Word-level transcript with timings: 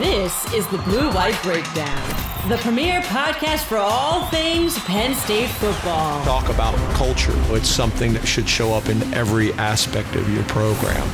This 0.00 0.54
is 0.54 0.66
the 0.68 0.78
Blue 0.78 1.12
White 1.12 1.38
Breakdown, 1.42 2.48
the 2.48 2.56
premier 2.56 3.02
podcast 3.02 3.64
for 3.64 3.76
all 3.76 4.24
things 4.28 4.78
Penn 4.84 5.14
State 5.14 5.50
football. 5.50 6.24
talk 6.24 6.48
about 6.48 6.74
culture. 6.94 7.34
It's 7.54 7.68
something 7.68 8.14
that 8.14 8.26
should 8.26 8.48
show 8.48 8.72
up 8.72 8.88
in 8.88 9.02
every 9.12 9.52
aspect 9.54 10.16
of 10.16 10.26
your 10.32 10.42
program. 10.44 11.06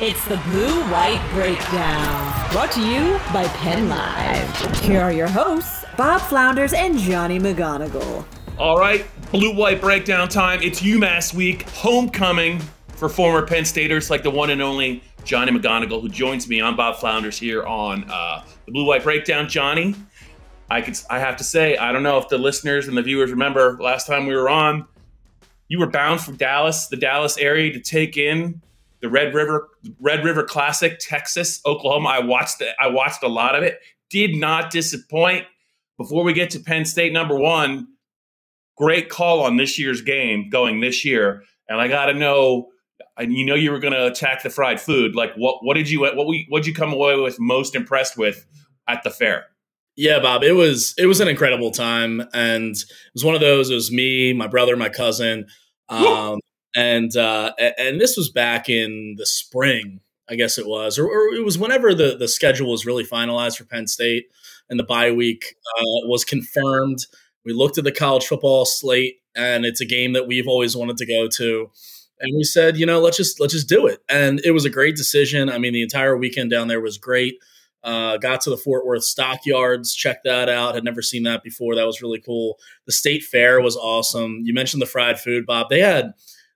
It's 0.00 0.26
the 0.26 0.38
Blue 0.38 0.82
White 0.90 1.24
Breakdown, 1.34 2.50
brought 2.50 2.72
to 2.72 2.80
you 2.80 3.16
by 3.32 3.46
Penn 3.58 3.88
Live. 3.88 4.80
Here 4.80 5.00
are 5.00 5.12
your 5.12 5.28
hosts, 5.28 5.84
Bob 5.96 6.20
Flounders 6.20 6.72
and 6.72 6.98
Johnny 6.98 7.38
McGonigal. 7.38 8.24
All 8.58 8.76
right, 8.76 9.06
blue 9.30 9.54
white 9.54 9.80
breakdown 9.80 10.28
time. 10.28 10.60
It's 10.62 10.80
UMass 10.80 11.32
week, 11.32 11.62
homecoming 11.70 12.60
for 12.88 13.08
former 13.08 13.46
Penn 13.46 13.64
Staters 13.64 14.10
like 14.10 14.24
the 14.24 14.30
one 14.32 14.50
and 14.50 14.60
only 14.60 15.04
Johnny 15.26 15.50
McGonigal, 15.50 16.00
who 16.00 16.08
joins 16.08 16.48
me. 16.48 16.62
I'm 16.62 16.76
Bob 16.76 17.00
Flounders 17.00 17.36
here 17.36 17.64
on 17.64 18.08
uh, 18.08 18.44
the 18.64 18.70
blue 18.70 18.86
white 18.86 19.02
breakdown. 19.02 19.48
Johnny, 19.48 19.96
I 20.70 20.80
could, 20.80 20.96
I 21.10 21.18
have 21.18 21.36
to 21.38 21.44
say, 21.44 21.76
I 21.76 21.90
don't 21.90 22.04
know 22.04 22.16
if 22.18 22.28
the 22.28 22.38
listeners 22.38 22.86
and 22.86 22.96
the 22.96 23.02
viewers 23.02 23.32
remember 23.32 23.76
last 23.80 24.06
time 24.06 24.26
we 24.26 24.36
were 24.36 24.48
on. 24.48 24.86
You 25.66 25.80
were 25.80 25.90
bound 25.90 26.20
for 26.20 26.30
Dallas, 26.30 26.86
the 26.86 26.96
Dallas 26.96 27.36
area, 27.38 27.72
to 27.72 27.80
take 27.80 28.16
in 28.16 28.62
the 29.00 29.08
Red 29.08 29.34
River 29.34 29.68
Red 29.98 30.24
River 30.24 30.44
Classic, 30.44 30.96
Texas, 31.00 31.60
Oklahoma. 31.66 32.08
I 32.08 32.20
watched 32.20 32.60
it. 32.60 32.76
I 32.78 32.86
watched 32.86 33.24
a 33.24 33.28
lot 33.28 33.56
of 33.56 33.64
it. 33.64 33.80
Did 34.08 34.36
not 34.36 34.70
disappoint. 34.70 35.44
Before 35.96 36.22
we 36.22 36.34
get 36.34 36.50
to 36.50 36.60
Penn 36.60 36.84
State, 36.84 37.12
number 37.12 37.36
one, 37.36 37.88
great 38.76 39.08
call 39.08 39.40
on 39.40 39.56
this 39.56 39.76
year's 39.76 40.02
game 40.02 40.50
going 40.50 40.78
this 40.78 41.04
year. 41.04 41.42
And 41.68 41.80
I 41.80 41.88
got 41.88 42.06
to 42.06 42.14
know, 42.14 42.68
and 43.16 43.32
you 43.32 43.44
know, 43.44 43.54
you 43.54 43.70
were 43.70 43.78
going 43.78 43.94
to 43.94 44.06
attack 44.06 44.42
the 44.42 44.50
fried 44.50 44.80
food. 44.80 45.14
Like, 45.14 45.34
what 45.36 45.64
what 45.64 45.74
did 45.74 45.90
you 45.90 46.00
what 46.00 46.26
we 46.26 46.46
what 46.48 46.62
did 46.62 46.68
you 46.68 46.74
come 46.74 46.92
away 46.92 47.16
with 47.16 47.38
most 47.38 47.74
impressed 47.74 48.16
with 48.16 48.46
at 48.88 49.02
the 49.02 49.10
fair? 49.10 49.46
Yeah, 49.96 50.18
Bob, 50.20 50.42
it 50.42 50.52
was 50.52 50.94
it 50.98 51.06
was 51.06 51.20
an 51.20 51.28
incredible 51.28 51.70
time, 51.70 52.20
and 52.34 52.76
it 52.76 52.84
was 53.14 53.24
one 53.24 53.34
of 53.34 53.40
those. 53.40 53.70
It 53.70 53.74
was 53.74 53.90
me, 53.90 54.32
my 54.34 54.46
brother, 54.46 54.76
my 54.76 54.90
cousin, 54.90 55.46
um, 55.88 56.40
and 56.74 57.16
uh, 57.16 57.52
and 57.78 57.98
this 57.98 58.16
was 58.16 58.30
back 58.30 58.68
in 58.68 59.14
the 59.16 59.24
spring, 59.24 60.00
I 60.28 60.34
guess 60.34 60.58
it 60.58 60.66
was, 60.66 60.98
or, 60.98 61.06
or 61.06 61.34
it 61.34 61.44
was 61.44 61.58
whenever 61.58 61.94
the 61.94 62.16
the 62.16 62.28
schedule 62.28 62.70
was 62.70 62.84
really 62.84 63.04
finalized 63.04 63.56
for 63.56 63.64
Penn 63.64 63.86
State 63.86 64.26
and 64.68 64.78
the 64.78 64.84
bye 64.84 65.12
week 65.12 65.56
uh, 65.78 66.06
was 66.06 66.24
confirmed. 66.24 67.06
We 67.44 67.52
looked 67.52 67.78
at 67.78 67.84
the 67.84 67.92
college 67.92 68.26
football 68.26 68.66
slate, 68.66 69.16
and 69.34 69.64
it's 69.64 69.80
a 69.80 69.86
game 69.86 70.12
that 70.12 70.26
we've 70.26 70.48
always 70.48 70.76
wanted 70.76 70.96
to 70.98 71.06
go 71.06 71.28
to. 71.28 71.70
And 72.20 72.36
we 72.36 72.44
said, 72.44 72.76
you 72.76 72.86
know, 72.86 73.00
let's 73.00 73.16
just 73.16 73.40
let's 73.40 73.52
just 73.52 73.68
do 73.68 73.86
it. 73.86 74.00
And 74.08 74.40
it 74.44 74.52
was 74.52 74.64
a 74.64 74.70
great 74.70 74.96
decision. 74.96 75.48
I 75.50 75.58
mean, 75.58 75.72
the 75.72 75.82
entire 75.82 76.16
weekend 76.16 76.50
down 76.50 76.68
there 76.68 76.80
was 76.80 76.98
great. 76.98 77.36
Uh, 77.84 78.16
got 78.16 78.40
to 78.40 78.50
the 78.50 78.56
Fort 78.56 78.84
Worth 78.84 79.04
Stockyards, 79.04 79.94
checked 79.94 80.24
that 80.24 80.48
out. 80.48 80.74
Had 80.74 80.82
never 80.82 81.02
seen 81.02 81.22
that 81.22 81.44
before. 81.44 81.76
That 81.76 81.86
was 81.86 82.02
really 82.02 82.20
cool. 82.20 82.58
The 82.86 82.92
state 82.92 83.22
fair 83.22 83.60
was 83.60 83.76
awesome. 83.76 84.40
You 84.44 84.54
mentioned 84.54 84.82
the 84.82 84.86
fried 84.86 85.20
food, 85.20 85.46
Bob. 85.46 85.68
They 85.70 85.80
had 85.80 86.12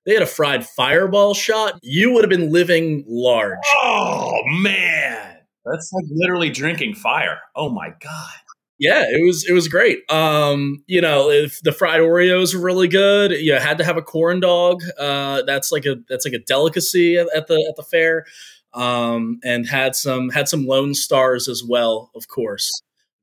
they 0.06 0.14
had 0.14 0.22
a 0.22 0.26
fried 0.26 0.66
fireball 0.66 1.34
shot. 1.34 1.78
You 1.82 2.12
would 2.12 2.24
have 2.24 2.30
been 2.30 2.50
living 2.50 3.04
large. 3.06 3.58
Oh 3.82 4.40
man, 4.60 5.36
that's 5.64 5.92
like 5.92 6.06
literally 6.10 6.50
drinking 6.50 6.94
fire. 6.94 7.38
Oh 7.54 7.68
my 7.68 7.90
god. 8.00 8.49
Yeah, 8.80 9.02
it 9.06 9.22
was 9.26 9.44
it 9.48 9.52
was 9.52 9.68
great. 9.68 10.10
Um, 10.10 10.82
you 10.86 11.02
know, 11.02 11.28
if 11.30 11.60
the 11.62 11.72
fried 11.72 12.00
Oreos 12.00 12.54
were 12.54 12.62
really 12.62 12.88
good, 12.88 13.32
you 13.32 13.52
had 13.54 13.76
to 13.78 13.84
have 13.84 13.98
a 13.98 14.02
corn 14.02 14.40
dog. 14.40 14.82
Uh, 14.98 15.42
that's 15.42 15.70
like 15.70 15.84
a 15.84 15.96
that's 16.08 16.24
like 16.24 16.32
a 16.34 16.38
delicacy 16.38 17.18
at, 17.18 17.26
at 17.36 17.46
the 17.46 17.62
at 17.68 17.76
the 17.76 17.82
fair. 17.82 18.24
Um, 18.72 19.38
and 19.44 19.66
had 19.68 19.96
some 19.96 20.30
had 20.30 20.48
some 20.48 20.64
Lone 20.66 20.94
Stars 20.94 21.46
as 21.48 21.62
well, 21.62 22.10
of 22.14 22.28
course. 22.28 22.70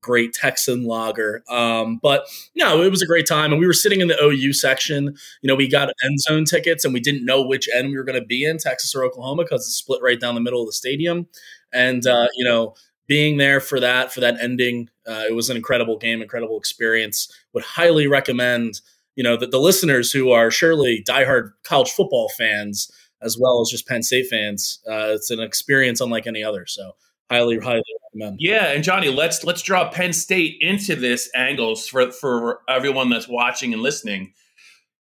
Great 0.04 0.32
Texan 0.34 0.86
lager. 0.86 1.44
Um, 1.50 2.00
but 2.04 2.28
no, 2.56 2.84
it 2.84 2.92
was 2.92 3.02
a 3.02 3.08
great 3.08 3.26
time, 3.26 3.52
and 3.52 3.60
we 3.60 3.66
were 3.68 3.74
sitting 3.74 4.00
in 4.02 4.08
the 4.10 4.22
OU 4.24 4.54
section. 4.54 5.06
You 5.42 5.48
know, 5.48 5.56
we 5.56 5.68
got 5.68 5.90
end 6.06 6.20
zone 6.20 6.46
tickets, 6.46 6.86
and 6.86 6.94
we 6.94 7.00
didn't 7.00 7.26
know 7.26 7.42
which 7.46 7.68
end 7.76 7.90
we 7.90 7.98
were 7.98 8.04
going 8.04 8.20
to 8.22 8.26
be 8.26 8.46
in, 8.46 8.60
Texas 8.60 8.94
or 8.96 9.04
Oklahoma, 9.04 9.44
because 9.44 9.62
it's 9.62 9.76
split 9.76 10.02
right 10.04 10.20
down 10.20 10.36
the 10.36 10.42
middle 10.42 10.62
of 10.62 10.68
the 10.68 10.74
stadium. 10.74 11.28
And 11.74 12.06
uh, 12.08 12.28
you 12.38 12.46
know, 12.46 12.76
being 13.08 13.38
there 13.38 13.60
for 13.60 13.80
that 13.80 14.12
for 14.12 14.20
that 14.20 14.40
ending 14.42 14.90
uh, 15.08 15.24
it 15.28 15.34
was 15.34 15.50
an 15.50 15.58
incredible 15.58 15.98
game 15.98 16.22
incredible 16.22 16.58
experience. 16.58 17.32
Would 17.54 17.64
highly 17.64 18.08
recommend 18.08 18.82
you 19.16 19.24
know 19.24 19.38
that 19.38 19.52
the 19.52 19.60
listeners 19.60 20.12
who 20.12 20.32
are 20.32 20.52
surely 20.52 21.04
diehard 21.08 21.52
college 21.64 21.90
football 21.90 22.30
fans 22.38 22.92
as 23.22 23.38
well 23.38 23.62
as 23.62 23.70
just 23.70 23.88
penn 23.88 24.04
state 24.04 24.28
fans. 24.30 24.80
Uh, 24.88 25.14
it's 25.16 25.32
an 25.32 25.40
experience 25.40 26.02
unlike 26.02 26.28
any 26.28 26.44
other 26.44 26.66
so 26.66 26.94
highly 27.30 27.60
highly 27.60 27.84
recommend. 28.14 28.38
Yeah, 28.40 28.72
and 28.72 28.84
Johnny, 28.84 29.10
let's 29.10 29.44
let's 29.44 29.62
draw 29.62 29.90
Penn 29.90 30.14
State 30.14 30.58
into 30.62 30.96
this 30.96 31.30
angles 31.36 31.88
for 31.88 32.12
for 32.12 32.62
everyone 32.68 33.10
that's 33.10 33.28
watching 33.28 33.74
and 33.74 33.82
listening. 33.82 34.34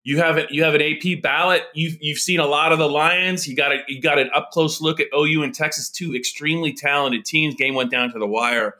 You 0.07 0.19
have 0.19 0.37
it. 0.37 0.51
You 0.51 0.63
have 0.63 0.73
an 0.73 0.81
AP 0.81 1.21
ballot. 1.21 1.63
You've 1.73 1.97
you've 1.99 2.17
seen 2.17 2.39
a 2.39 2.45
lot 2.45 2.71
of 2.71 2.79
the 2.79 2.87
Lions. 2.87 3.45
You 3.45 3.57
got 3.57 3.73
a, 3.73 3.79
you 3.89 3.99
got 3.99 4.17
an 4.17 4.29
up 4.33 4.51
close 4.51 4.79
look 4.79 5.01
at 5.01 5.07
OU 5.13 5.43
and 5.43 5.53
Texas, 5.53 5.89
two 5.89 6.15
extremely 6.15 6.71
talented 6.71 7.25
teams. 7.25 7.55
Game 7.55 7.75
went 7.75 7.91
down 7.91 8.13
to 8.13 8.17
the 8.17 8.25
wire. 8.25 8.75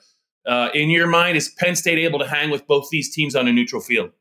Uh, 0.46 0.70
in 0.74 0.90
your 0.90 1.06
mind, 1.06 1.36
is 1.36 1.50
Penn 1.50 1.76
State 1.76 1.98
able 1.98 2.18
to 2.20 2.26
hang 2.26 2.50
with 2.50 2.66
both 2.66 2.88
these 2.92 3.14
teams 3.14 3.36
on 3.36 3.46
a 3.46 3.52
neutral 3.52 3.82
field? 3.82 4.12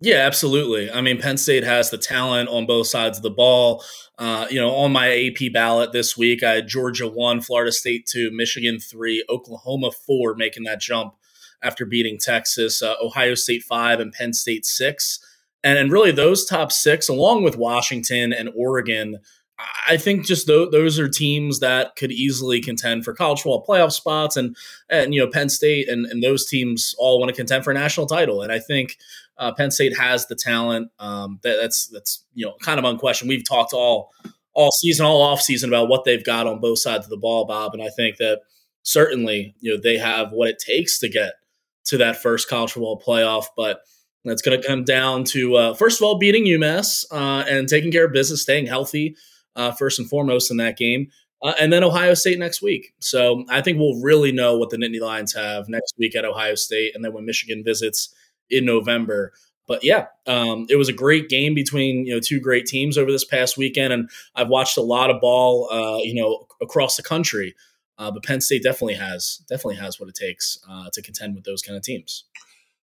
Yeah, 0.00 0.16
absolutely. 0.16 0.90
I 0.90 1.00
mean, 1.00 1.20
Penn 1.20 1.36
State 1.36 1.62
has 1.62 1.90
the 1.90 1.96
talent 1.96 2.48
on 2.48 2.66
both 2.66 2.88
sides 2.88 3.18
of 3.18 3.22
the 3.22 3.30
ball. 3.30 3.84
Uh, 4.18 4.48
you 4.50 4.58
know, 4.58 4.74
on 4.74 4.90
my 4.90 5.16
AP 5.16 5.52
ballot 5.52 5.92
this 5.92 6.16
week, 6.16 6.42
I 6.42 6.54
had 6.54 6.66
Georgia 6.66 7.06
one, 7.06 7.40
Florida 7.40 7.70
State 7.70 8.04
two, 8.10 8.32
Michigan 8.32 8.80
three, 8.80 9.24
Oklahoma 9.30 9.92
four, 9.92 10.34
making 10.34 10.64
that 10.64 10.80
jump 10.80 11.14
after 11.62 11.86
beating 11.86 12.18
Texas, 12.18 12.82
uh, 12.82 12.96
Ohio 13.00 13.36
State 13.36 13.62
five, 13.62 14.00
and 14.00 14.12
Penn 14.12 14.32
State 14.32 14.66
six. 14.66 15.20
And, 15.64 15.78
and 15.78 15.92
really, 15.92 16.10
those 16.10 16.44
top 16.44 16.72
six, 16.72 17.08
along 17.08 17.44
with 17.44 17.56
Washington 17.56 18.32
and 18.32 18.50
Oregon, 18.56 19.20
I 19.88 19.96
think 19.96 20.26
just 20.26 20.46
th- 20.46 20.70
those 20.70 20.98
are 20.98 21.08
teams 21.08 21.60
that 21.60 21.96
could 21.96 22.12
easily 22.12 22.60
contend 22.60 23.04
for 23.04 23.14
college 23.14 23.42
football 23.42 23.64
playoff 23.64 23.92
spots, 23.92 24.36
and 24.36 24.56
and 24.88 25.14
you 25.14 25.20
know 25.20 25.30
Penn 25.30 25.48
State 25.48 25.88
and, 25.88 26.06
and 26.06 26.22
those 26.22 26.46
teams 26.46 26.94
all 26.98 27.18
want 27.18 27.30
to 27.30 27.36
contend 27.36 27.64
for 27.64 27.70
a 27.70 27.74
national 27.74 28.06
title. 28.06 28.42
And 28.42 28.52
I 28.52 28.58
think 28.58 28.98
uh, 29.38 29.52
Penn 29.52 29.70
State 29.70 29.96
has 29.96 30.26
the 30.26 30.34
talent. 30.34 30.90
Um, 30.98 31.38
that, 31.42 31.56
that's 31.60 31.86
that's 31.88 32.24
you 32.34 32.46
know 32.46 32.54
kind 32.62 32.78
of 32.78 32.84
unquestioned. 32.84 33.28
We've 33.28 33.46
talked 33.46 33.72
all 33.72 34.10
all 34.54 34.70
season, 34.72 35.06
all 35.06 35.22
off 35.22 35.40
season 35.40 35.70
about 35.70 35.88
what 35.88 36.04
they've 36.04 36.24
got 36.24 36.46
on 36.46 36.60
both 36.60 36.78
sides 36.78 37.06
of 37.06 37.10
the 37.10 37.16
ball, 37.16 37.46
Bob. 37.46 37.74
And 37.74 37.82
I 37.82 37.88
think 37.90 38.16
that 38.18 38.40
certainly 38.82 39.54
you 39.60 39.74
know 39.74 39.80
they 39.80 39.98
have 39.98 40.32
what 40.32 40.48
it 40.48 40.58
takes 40.58 40.98
to 41.00 41.08
get 41.08 41.34
to 41.84 41.98
that 41.98 42.16
first 42.22 42.48
college 42.48 42.72
football 42.72 43.00
playoff, 43.00 43.46
but. 43.56 43.80
That's 44.24 44.42
going 44.42 44.60
to 44.60 44.66
come 44.66 44.84
down 44.84 45.24
to 45.24 45.56
uh, 45.56 45.74
first 45.74 46.00
of 46.00 46.04
all 46.04 46.18
beating 46.18 46.44
UMass 46.44 47.04
uh, 47.10 47.44
and 47.48 47.68
taking 47.68 47.90
care 47.90 48.04
of 48.04 48.12
business, 48.12 48.42
staying 48.42 48.66
healthy 48.66 49.16
uh, 49.56 49.72
first 49.72 49.98
and 49.98 50.08
foremost 50.08 50.50
in 50.50 50.58
that 50.58 50.76
game, 50.76 51.08
uh, 51.42 51.54
and 51.60 51.72
then 51.72 51.82
Ohio 51.82 52.14
State 52.14 52.38
next 52.38 52.62
week. 52.62 52.94
So 53.00 53.44
I 53.48 53.62
think 53.62 53.78
we'll 53.78 54.00
really 54.00 54.30
know 54.30 54.56
what 54.56 54.70
the 54.70 54.76
Nittany 54.76 55.00
Lions 55.00 55.34
have 55.34 55.68
next 55.68 55.94
week 55.98 56.14
at 56.14 56.24
Ohio 56.24 56.54
State, 56.54 56.94
and 56.94 57.04
then 57.04 57.12
when 57.12 57.26
Michigan 57.26 57.64
visits 57.64 58.14
in 58.48 58.64
November. 58.64 59.32
But 59.66 59.82
yeah, 59.82 60.06
um, 60.26 60.66
it 60.68 60.76
was 60.76 60.88
a 60.88 60.92
great 60.92 61.28
game 61.28 61.54
between 61.54 62.06
you 62.06 62.14
know 62.14 62.20
two 62.20 62.38
great 62.38 62.66
teams 62.66 62.96
over 62.96 63.10
this 63.10 63.24
past 63.24 63.58
weekend, 63.58 63.92
and 63.92 64.08
I've 64.36 64.48
watched 64.48 64.76
a 64.76 64.82
lot 64.82 65.10
of 65.10 65.20
ball, 65.20 65.68
uh, 65.72 65.98
you 66.02 66.14
know, 66.14 66.46
across 66.60 66.96
the 66.96 67.02
country. 67.02 67.54
Uh, 67.98 68.10
but 68.10 68.24
Penn 68.24 68.40
State 68.40 68.62
definitely 68.62 68.94
has 68.94 69.42
definitely 69.48 69.76
has 69.76 69.98
what 69.98 70.08
it 70.08 70.14
takes 70.14 70.58
to 70.92 71.02
contend 71.02 71.34
with 71.34 71.44
those 71.44 71.62
kind 71.62 71.76
of 71.76 71.82
teams. 71.82 72.24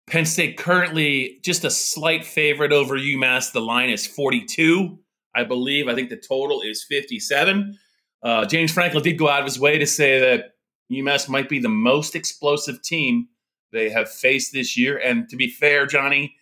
Penn 0.07 0.25
State 0.25 0.57
currently 0.57 1.39
just 1.43 1.65
a 1.65 1.71
slight 1.71 2.25
favorite 2.25 2.73
over 2.73 2.97
UMass. 2.97 3.53
The 3.53 3.61
line 3.61 3.91
is 3.91 4.07
42, 4.07 4.99
I 5.35 5.45
believe. 5.45 5.89
I 5.89 5.95
think 5.95 6.11
the 6.11 6.17
total 6.17 6.61
is 6.61 6.85
57. 6.85 7.77
Uh, 8.23 8.45
James 8.47 8.73
Franklin 8.73 9.03
did 9.03 9.19
go 9.19 9.29
out 9.29 9.41
of 9.41 9.47
his 9.47 9.59
way 9.59 9.79
to 9.79 9.87
say 9.87 10.21
that 10.21 10.55
UMass 10.93 11.29
might 11.29 11.49
be 11.49 11.59
the 11.59 11.69
most 11.69 12.15
explosive 12.15 12.83
team 12.83 13.29
they 13.73 13.91
have 13.91 14.09
faced 14.09 14.53
this 14.53 14.77
year. 14.77 14.97
And 14.97 15.29
to 15.29 15.37
be 15.37 15.49
fair, 15.49 15.87
Johnny, 15.87 16.37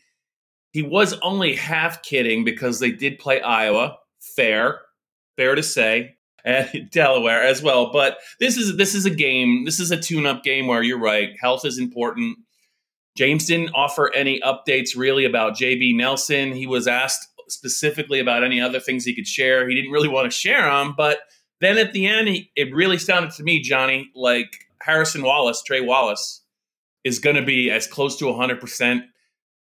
he 0.72 0.82
was 0.82 1.14
only 1.22 1.54
half 1.54 2.02
kidding 2.02 2.44
because 2.44 2.80
they 2.80 2.90
did 2.92 3.18
play 3.18 3.40
Iowa. 3.40 3.96
Fair, 4.20 4.80
fair 5.36 5.54
to 5.54 5.62
say. 5.62 6.16
and 6.44 6.88
Delaware 6.90 7.42
as 7.42 7.62
well. 7.62 7.90
But 7.92 8.18
this 8.38 8.56
is 8.56 8.76
this 8.76 8.94
is 8.94 9.06
a 9.06 9.10
game. 9.10 9.64
This 9.64 9.80
is 9.80 9.90
a 9.90 10.00
tune-up 10.00 10.42
game 10.42 10.66
where 10.66 10.82
you're 10.82 11.00
right. 11.00 11.30
Health 11.40 11.64
is 11.64 11.78
important. 11.78 12.38
James 13.16 13.46
didn't 13.46 13.70
offer 13.74 14.12
any 14.14 14.40
updates 14.40 14.96
really 14.96 15.24
about 15.24 15.56
JB 15.56 15.96
Nelson. 15.96 16.52
He 16.52 16.66
was 16.66 16.86
asked 16.88 17.28
specifically 17.48 18.20
about 18.20 18.42
any 18.42 18.60
other 18.60 18.80
things 18.80 19.04
he 19.04 19.14
could 19.14 19.26
share. 19.26 19.68
He 19.68 19.74
didn't 19.74 19.90
really 19.90 20.08
want 20.08 20.30
to 20.30 20.36
share 20.36 20.62
them, 20.62 20.94
but 20.96 21.20
then 21.60 21.78
at 21.78 21.92
the 21.92 22.06
end, 22.06 22.28
he, 22.28 22.50
it 22.56 22.74
really 22.74 22.98
sounded 22.98 23.30
to 23.32 23.42
me, 23.42 23.60
Johnny, 23.60 24.10
like 24.14 24.66
Harrison 24.82 25.22
Wallace, 25.22 25.62
Trey 25.62 25.80
Wallace, 25.80 26.42
is 27.04 27.18
going 27.18 27.36
to 27.36 27.42
be 27.42 27.70
as 27.70 27.86
close 27.86 28.18
to 28.18 28.24
100% 28.24 29.02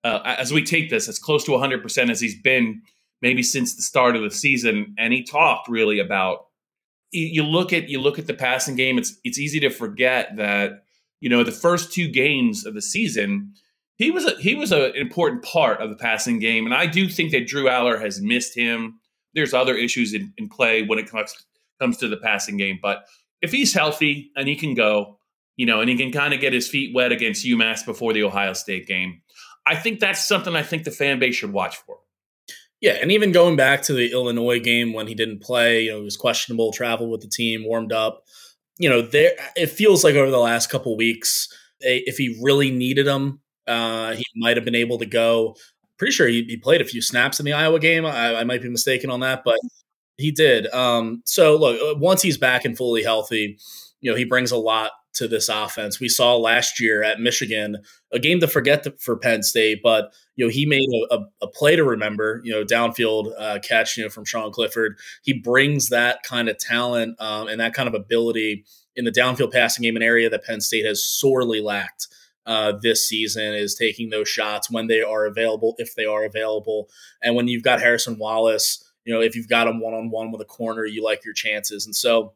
uh, 0.04 0.20
as 0.26 0.52
we 0.52 0.64
take 0.64 0.90
this, 0.90 1.08
as 1.08 1.20
close 1.20 1.44
to 1.46 1.52
100% 1.52 2.10
as 2.10 2.20
he's 2.20 2.40
been 2.42 2.82
maybe 3.22 3.44
since 3.44 3.76
the 3.76 3.82
start 3.82 4.16
of 4.16 4.22
the 4.22 4.32
season. 4.32 4.96
And 4.98 5.14
he 5.14 5.24
talked 5.24 5.70
really 5.70 6.00
about 6.00 6.48
you 7.12 7.44
look 7.44 7.72
at 7.74 7.90
you 7.90 8.02
look 8.02 8.18
at 8.18 8.26
the 8.26 8.34
passing 8.34 8.76
game. 8.76 8.98
It's 8.98 9.18
it's 9.24 9.38
easy 9.38 9.60
to 9.62 9.70
forget 9.70 10.36
that 10.38 10.84
you 11.24 11.30
know 11.30 11.42
the 11.42 11.54
first 11.54 11.94
two 11.94 12.10
games 12.10 12.66
of 12.66 12.74
the 12.74 12.82
season 12.82 13.54
he 13.96 14.12
was 14.12 14.26
a, 14.26 14.36
he 14.40 14.56
was 14.56 14.74
an 14.74 14.96
important 14.96 15.44
part 15.44 15.80
of 15.80 15.90
the 15.90 15.96
passing 15.96 16.40
game, 16.40 16.66
and 16.66 16.74
I 16.74 16.88
do 16.88 17.08
think 17.08 17.32
that 17.32 17.48
Drew 17.48 17.66
Allar 17.66 18.02
has 18.02 18.22
missed 18.22 18.56
him. 18.56 19.00
There's 19.34 19.54
other 19.54 19.76
issues 19.76 20.14
in, 20.14 20.34
in 20.38 20.50
play 20.50 20.84
when 20.84 21.00
it 21.00 21.10
comes 21.10 21.34
comes 21.80 21.98
to 21.98 22.10
the 22.10 22.18
passing 22.18 22.58
game, 22.58 22.80
but 22.82 23.06
if 23.42 23.52
he's 23.52 23.74
healthy 23.74 24.32
and 24.36 24.48
he 24.48 24.56
can 24.56 24.74
go, 24.74 25.20
you 25.56 25.66
know, 25.66 25.80
and 25.80 25.90
he 25.90 25.96
can 25.96 26.12
kind 26.12 26.34
of 26.34 26.42
get 26.42 26.54
his 26.54 26.68
feet 26.68 26.94
wet 26.94 27.12
against 27.12 27.46
UMass 27.46 27.86
before 27.86 28.14
the 28.14 28.24
Ohio 28.24 28.54
State 28.54 28.88
game, 28.88 29.22
I 29.66 29.76
think 29.76 30.00
that's 30.00 30.28
something 30.28 30.56
I 30.56 30.64
think 30.64 30.84
the 30.84 30.92
fan 30.92 31.20
base 31.20 31.36
should 31.36 31.54
watch 31.54 31.78
for. 31.78 31.98
Yeah, 32.82 32.98
and 33.02 33.12
even 33.12 33.32
going 33.32 33.56
back 33.56 33.84
to 33.84 33.94
the 33.94 34.12
Illinois 34.12 34.60
game 34.60 34.92
when 34.92 35.08
he 35.08 35.16
didn't 35.16 35.42
play, 35.42 35.84
you 35.84 35.92
know, 35.92 36.00
he 36.00 36.04
was 36.04 36.18
questionable, 36.18 36.74
traveled 36.74 37.12
with 37.12 37.22
the 37.22 37.30
team, 37.30 37.64
warmed 37.66 37.94
up. 37.94 38.24
You 38.78 38.90
know, 38.90 39.02
there 39.02 39.34
it 39.56 39.68
feels 39.68 40.04
like 40.04 40.16
over 40.16 40.32
the 40.32 40.40
last 40.40 40.70
couple 40.70 40.96
weeks, 40.98 41.48
if 41.80 42.18
he 42.18 42.40
really 42.42 42.72
needed 42.72 43.08
him, 43.08 43.40
uh, 43.68 44.14
he 44.14 44.26
might 44.36 44.58
have 44.58 44.66
been 44.66 44.76
able 44.76 44.98
to 45.00 45.06
go. 45.06 45.56
Pretty 45.98 46.12
sure 46.12 46.28
he, 46.28 46.44
he, 46.44 46.58
played 46.58 46.82
a 46.82 46.86
few 46.86 47.02
snaps 47.02 47.40
in 47.40 47.46
the 47.46 47.54
Iowa 47.54 47.80
game. 47.80 48.06
I, 48.06 48.36
I 48.36 48.44
might 48.44 48.62
be 48.62 48.70
mistaken 48.70 49.10
on 49.10 49.20
that, 49.22 49.44
but 49.46 49.60
he 50.18 50.32
did. 50.32 50.68
Um, 50.74 51.22
so 51.26 51.56
look, 51.56 51.80
uh, 51.80 52.00
once 52.00 52.22
he's 52.22 52.38
back 52.38 52.66
and 52.66 52.76
fully 52.76 53.04
healthy, 53.04 53.58
you 54.02 54.12
know, 54.12 54.18
he 54.18 54.26
brings 54.26 54.52
a 54.52 54.58
lot 54.58 54.92
to 55.14 55.28
this 55.28 55.50
offense. 55.50 56.00
We 56.00 56.10
saw 56.10 56.36
last 56.36 56.80
year 56.80 57.04
at 57.04 57.20
Michigan 57.20 57.78
a 58.12 58.20
game 58.20 58.40
to 58.40 58.48
forget 58.48 58.86
for 59.00 59.18
Penn 59.18 59.44
State, 59.44 59.82
but 59.84 60.14
you 60.36 60.46
know 60.46 60.50
he 60.50 60.66
made 60.66 60.88
a, 61.12 61.16
a, 61.16 61.26
a 61.44 61.48
play 61.48 61.76
to 61.76 61.84
remember. 61.84 62.42
You 62.44 62.54
know, 62.54 62.64
downfield 62.64 63.34
uh, 63.38 63.60
catch, 63.60 63.98
you 63.98 64.04
know, 64.04 64.10
from 64.10 64.26
Sean 64.26 64.52
Clifford. 64.52 64.98
He 65.22 65.34
brings 65.34 65.90
that 65.90 66.24
kind 66.24 66.50
of 66.50 66.58
talent 66.58 67.20
um, 67.22 67.48
and 67.48 67.60
that 67.60 67.74
kind 67.74 67.88
of 67.88 67.94
ability 67.94 68.66
in 68.96 69.06
the 69.06 69.12
downfield 69.12 69.52
passing 69.52 69.84
game, 69.84 69.96
an 69.96 70.04
area 70.04 70.30
that 70.30 70.44
Penn 70.44 70.62
State 70.62 70.86
has 70.86 71.04
sorely 71.04 71.62
lacked 71.62 72.08
uh, 72.46 72.74
this 72.82 73.08
season 73.08 73.54
is 73.54 73.76
taking 73.76 74.10
those 74.10 74.28
shots 74.28 74.70
when 74.70 74.88
they 74.88 75.02
are 75.02 75.26
available, 75.26 75.76
if 75.78 75.96
they 75.96 76.06
are 76.06 76.26
available. 76.26 76.90
And 77.22 77.36
when 77.36 77.48
you've 77.48 77.64
got 77.64 77.80
Harrison 77.80 78.18
Wallace, 78.18 78.84
you 79.06 79.14
know, 79.14 79.22
if 79.22 79.36
you've 79.36 79.50
got 79.50 79.68
him 79.68 79.80
one 79.80 79.94
on 79.94 80.10
one 80.10 80.32
with 80.32 80.42
a 80.42 80.46
corner, 80.46 80.86
you 80.86 81.04
like 81.04 81.24
your 81.26 81.34
chances. 81.34 81.86
And 81.86 81.96
so 81.96 82.34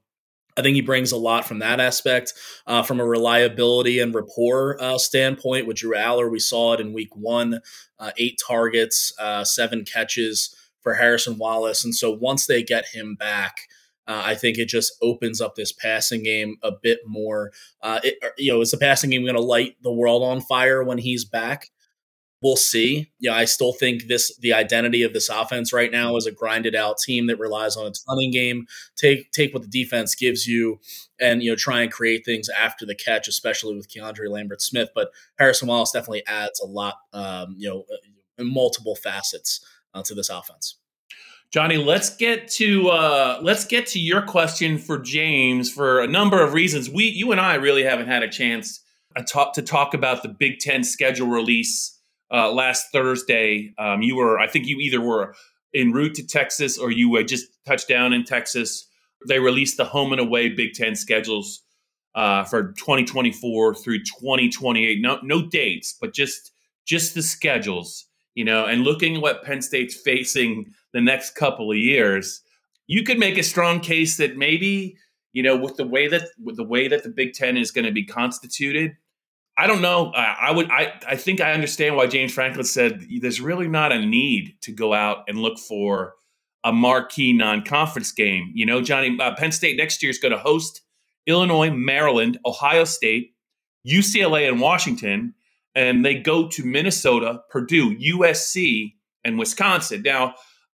I 0.57 0.61
think 0.63 0.75
he 0.75 0.81
brings 0.81 1.11
a 1.11 1.17
lot 1.17 1.45
from 1.45 1.59
that 1.59 1.79
aspect. 1.79 2.33
Uh, 2.65 2.81
from 2.81 2.99
a 2.99 3.05
reliability 3.05 3.99
and 3.99 4.13
rapport 4.13 4.81
uh, 4.81 4.97
standpoint 4.97 5.67
with 5.67 5.77
Drew 5.77 5.95
Allar, 5.95 6.29
we 6.29 6.39
saw 6.39 6.73
it 6.73 6.81
in 6.81 6.93
week 6.93 7.15
one 7.15 7.61
uh, 7.99 8.11
eight 8.17 8.39
targets, 8.45 9.13
uh, 9.19 9.43
seven 9.43 9.85
catches 9.85 10.55
for 10.81 10.95
Harrison 10.95 11.37
Wallace. 11.37 11.85
And 11.85 11.95
so 11.95 12.11
once 12.11 12.47
they 12.47 12.63
get 12.63 12.87
him 12.87 13.15
back, 13.15 13.57
uh, 14.07 14.21
I 14.25 14.35
think 14.35 14.57
it 14.57 14.69
just 14.69 14.93
opens 15.01 15.41
up 15.41 15.55
this 15.55 15.73
passing 15.73 16.23
game 16.23 16.57
a 16.63 16.71
bit 16.71 16.99
more. 17.05 17.51
Uh, 17.81 17.99
it, 18.03 18.15
er, 18.23 18.31
you 18.37 18.51
know, 18.51 18.61
is 18.61 18.71
the 18.71 18.77
passing 18.77 19.09
game 19.09 19.23
going 19.23 19.35
to 19.35 19.41
light 19.41 19.75
the 19.83 19.91
world 19.91 20.23
on 20.23 20.41
fire 20.41 20.83
when 20.83 20.97
he's 20.97 21.25
back? 21.25 21.69
We'll 22.41 22.55
see. 22.55 23.11
Yeah, 23.19 23.33
I 23.33 23.45
still 23.45 23.73
think 23.73 24.07
this 24.07 24.35
the 24.37 24.53
identity 24.53 25.01
of 25.01 25.13
this 25.13 25.27
offense 25.27 25.73
right 25.73 25.91
now 25.91 26.15
is 26.17 26.27
a 26.27 26.31
grinded 26.31 26.75
out 26.75 26.99
team 26.99 27.25
that 27.27 27.39
relies 27.39 27.75
on 27.75 27.87
its 27.87 28.03
running 28.07 28.29
game. 28.29 28.67
Take 28.95 29.31
take 29.31 29.53
what 29.53 29.63
the 29.63 29.67
defense 29.67 30.13
gives 30.13 30.45
you, 30.45 30.79
and 31.19 31.41
you 31.41 31.49
know 31.49 31.55
try 31.55 31.81
and 31.81 31.91
create 31.91 32.25
things 32.25 32.47
after 32.49 32.85
the 32.85 32.93
catch, 32.93 33.27
especially 33.27 33.75
with 33.75 33.89
Keandre 33.89 34.29
Lambert 34.29 34.61
Smith. 34.61 34.89
But 34.93 35.09
Harrison 35.39 35.67
Wallace 35.67 35.91
definitely 35.91 36.27
adds 36.27 36.59
a 36.59 36.67
lot, 36.67 36.97
um, 37.11 37.55
you 37.57 37.67
know, 37.69 37.85
uh, 38.39 38.43
multiple 38.43 38.95
facets 38.95 39.65
uh, 39.95 40.03
to 40.03 40.13
this 40.13 40.29
offense. 40.29 40.75
Johnny, 41.49 41.77
let's 41.77 42.15
get 42.15 42.49
to 42.49 42.89
uh, 42.89 43.39
let's 43.41 43.65
get 43.65 43.87
to 43.87 43.99
your 43.99 44.21
question 44.21 44.77
for 44.77 44.99
James 44.99 45.71
for 45.71 46.01
a 46.01 46.07
number 46.07 46.43
of 46.43 46.53
reasons. 46.53 46.87
We, 46.87 47.05
you 47.05 47.31
and 47.31 47.41
I, 47.41 47.55
really 47.55 47.83
haven't 47.83 48.07
had 48.07 48.21
a 48.21 48.29
chance 48.29 48.83
uh, 49.15 49.23
talk, 49.23 49.53
to 49.53 49.63
talk 49.63 49.95
about 49.95 50.21
the 50.21 50.29
Big 50.29 50.59
Ten 50.59 50.83
schedule 50.83 51.29
release 51.29 51.96
uh, 52.31 52.51
last 52.51 52.91
Thursday. 52.91 53.73
Um, 53.77 54.01
you 54.01 54.15
were, 54.15 54.39
I 54.39 54.47
think, 54.47 54.67
you 54.67 54.77
either 54.79 55.01
were 55.01 55.35
en 55.73 55.91
route 55.91 56.15
to 56.15 56.25
Texas 56.25 56.77
or 56.77 56.91
you 56.91 57.23
just 57.23 57.47
touched 57.65 57.87
down 57.87 58.13
in 58.13 58.23
Texas. 58.23 58.87
They 59.27 59.39
released 59.39 59.77
the 59.77 59.85
home 59.85 60.11
and 60.11 60.21
away 60.21 60.49
Big 60.49 60.73
Ten 60.73 60.95
schedules 60.95 61.63
uh, 62.15 62.43
for 62.43 62.73
2024 62.73 63.75
through 63.75 63.99
2028. 63.99 65.01
No, 65.01 65.19
no 65.23 65.47
dates, 65.47 65.95
but 65.99 66.13
just 66.13 66.51
just 66.85 67.13
the 67.13 67.21
schedules. 67.21 68.05
You 68.33 68.45
know, 68.45 68.65
and 68.65 68.83
looking 68.83 69.15
at 69.15 69.21
what 69.21 69.43
Penn 69.43 69.61
State's 69.61 69.95
facing 69.95 70.71
the 70.93 71.01
next 71.01 71.31
couple 71.31 71.71
of 71.71 71.77
years, 71.77 72.41
you 72.85 73.03
could 73.03 73.17
make 73.17 73.37
a 73.37 73.43
strong 73.43 73.79
case 73.79 74.17
that 74.17 74.37
maybe 74.37 74.95
you 75.33 75.43
know 75.43 75.57
with 75.57 75.75
the 75.75 75.87
way 75.87 76.07
that 76.07 76.23
with 76.43 76.55
the 76.57 76.63
way 76.63 76.87
that 76.87 77.03
the 77.03 77.09
Big 77.09 77.33
Ten 77.33 77.57
is 77.57 77.71
going 77.71 77.85
to 77.85 77.91
be 77.91 78.05
constituted. 78.05 78.95
I 79.57 79.65
don't 79.65 79.81
know. 79.81 80.11
I, 80.13 80.49
I 80.49 80.51
would. 80.51 80.69
I 80.69 80.93
I 81.07 81.15
think 81.15 81.41
I 81.41 81.53
understand 81.53 81.95
why 81.95 82.07
James 82.07 82.33
Franklin 82.33 82.65
said 82.65 83.05
there's 83.21 83.41
really 83.41 83.67
not 83.67 83.91
a 83.91 83.99
need 83.99 84.55
to 84.61 84.71
go 84.71 84.93
out 84.93 85.23
and 85.27 85.39
look 85.39 85.57
for 85.57 86.13
a 86.63 86.71
marquee 86.71 87.33
non-conference 87.33 88.11
game. 88.11 88.51
You 88.53 88.65
know, 88.65 88.81
Johnny, 88.81 89.17
uh, 89.19 89.35
Penn 89.35 89.51
State 89.51 89.77
next 89.77 90.03
year 90.03 90.09
is 90.11 90.19
going 90.19 90.33
to 90.33 90.37
host 90.37 90.81
Illinois, 91.25 91.71
Maryland, 91.71 92.39
Ohio 92.45 92.83
State, 92.83 93.33
UCLA, 93.87 94.47
and 94.47 94.59
Washington, 94.59 95.33
and 95.73 96.05
they 96.05 96.15
go 96.15 96.47
to 96.49 96.63
Minnesota, 96.63 97.41
Purdue, 97.49 97.95
USC, 97.97 98.93
and 99.23 99.39
Wisconsin. 99.39 100.03
Now, 100.03 100.35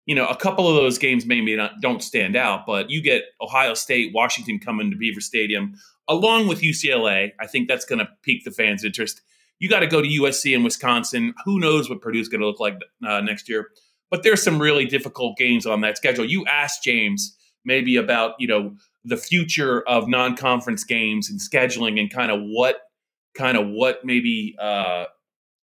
you 0.08 0.14
know, 0.14 0.26
a 0.26 0.34
couple 0.34 0.66
of 0.66 0.74
those 0.74 0.96
games 0.96 1.26
maybe 1.26 1.54
not, 1.54 1.82
don't 1.82 2.02
stand 2.02 2.34
out, 2.34 2.64
but 2.66 2.88
you 2.88 3.02
get 3.02 3.24
Ohio 3.42 3.74
State, 3.74 4.14
Washington 4.14 4.58
coming 4.58 4.90
to 4.90 4.96
Beaver 4.96 5.20
Stadium 5.20 5.74
along 6.08 6.48
with 6.48 6.62
UCLA. 6.62 7.32
I 7.38 7.46
think 7.46 7.68
that's 7.68 7.84
going 7.84 7.98
to 7.98 8.08
pique 8.22 8.42
the 8.42 8.50
fans' 8.50 8.84
interest. 8.84 9.20
You 9.58 9.68
got 9.68 9.80
to 9.80 9.86
go 9.86 10.00
to 10.00 10.08
USC 10.08 10.54
and 10.54 10.64
Wisconsin. 10.64 11.34
Who 11.44 11.60
knows 11.60 11.90
what 11.90 12.00
Purdue's 12.00 12.30
going 12.30 12.40
to 12.40 12.46
look 12.46 12.58
like 12.58 12.80
uh, 13.06 13.20
next 13.20 13.50
year? 13.50 13.68
But 14.10 14.22
there's 14.22 14.42
some 14.42 14.58
really 14.58 14.86
difficult 14.86 15.36
games 15.36 15.66
on 15.66 15.82
that 15.82 15.98
schedule. 15.98 16.24
You 16.24 16.46
asked 16.46 16.82
James 16.82 17.36
maybe 17.66 17.96
about 17.96 18.32
you 18.38 18.48
know 18.48 18.76
the 19.04 19.18
future 19.18 19.82
of 19.86 20.08
non-conference 20.08 20.84
games 20.84 21.28
and 21.28 21.38
scheduling 21.38 22.00
and 22.00 22.10
kind 22.10 22.32
of 22.32 22.40
what 22.40 22.78
kind 23.34 23.58
of 23.58 23.68
what 23.68 24.06
maybe 24.06 24.56
uh, 24.58 25.04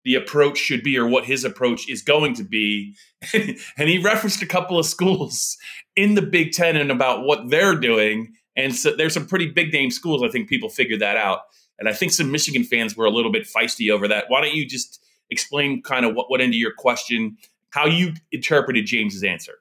the 0.04 0.16
approach 0.16 0.58
should 0.58 0.84
be 0.84 0.98
or 0.98 1.08
what 1.08 1.26
his 1.26 1.44
approach 1.44 1.90
is 1.90 2.02
going 2.02 2.34
to 2.36 2.44
be. 2.44 2.96
and 3.34 3.90
he 3.90 3.98
referenced 3.98 4.42
a 4.42 4.48
couple 4.48 4.80
of 4.80 4.86
schools 4.86 5.58
in 5.96 6.16
the 6.16 6.22
Big 6.22 6.52
Ten 6.52 6.76
and 6.76 6.92
about 6.92 7.24
what 7.24 7.50
they're 7.50 7.76
doing. 7.76 8.34
And 8.56 8.76
so 8.76 8.96
there's 8.96 9.14
some 9.14 9.28
pretty 9.28 9.48
big 9.48 9.72
name 9.72 9.92
schools. 9.92 10.24
I 10.24 10.30
think 10.30 10.50
people 10.50 10.70
figured 10.70 11.02
that 11.02 11.18
out. 11.18 11.42
And 11.80 11.90
I 11.90 11.94
think 11.94 12.12
some 12.12 12.32
Michigan 12.32 12.64
fans 12.64 12.96
were 12.96 13.06
a 13.06 13.10
little 13.10 13.32
bit 13.32 13.48
feisty 13.48 13.92
over 13.92 14.08
that. 14.08 14.26
Why 14.28 14.42
don't 14.42 14.54
you 14.54 14.66
just 14.66 15.04
explain 15.30 15.82
kind 15.82 16.06
of 16.06 16.16
what 16.16 16.30
went 16.30 16.44
into 16.44 16.58
your 16.58 16.74
question, 16.74 17.38
how 17.72 17.88
you 17.88 18.14
interpreted 18.32 18.86
James's 18.86 19.24
answer? 19.24 19.54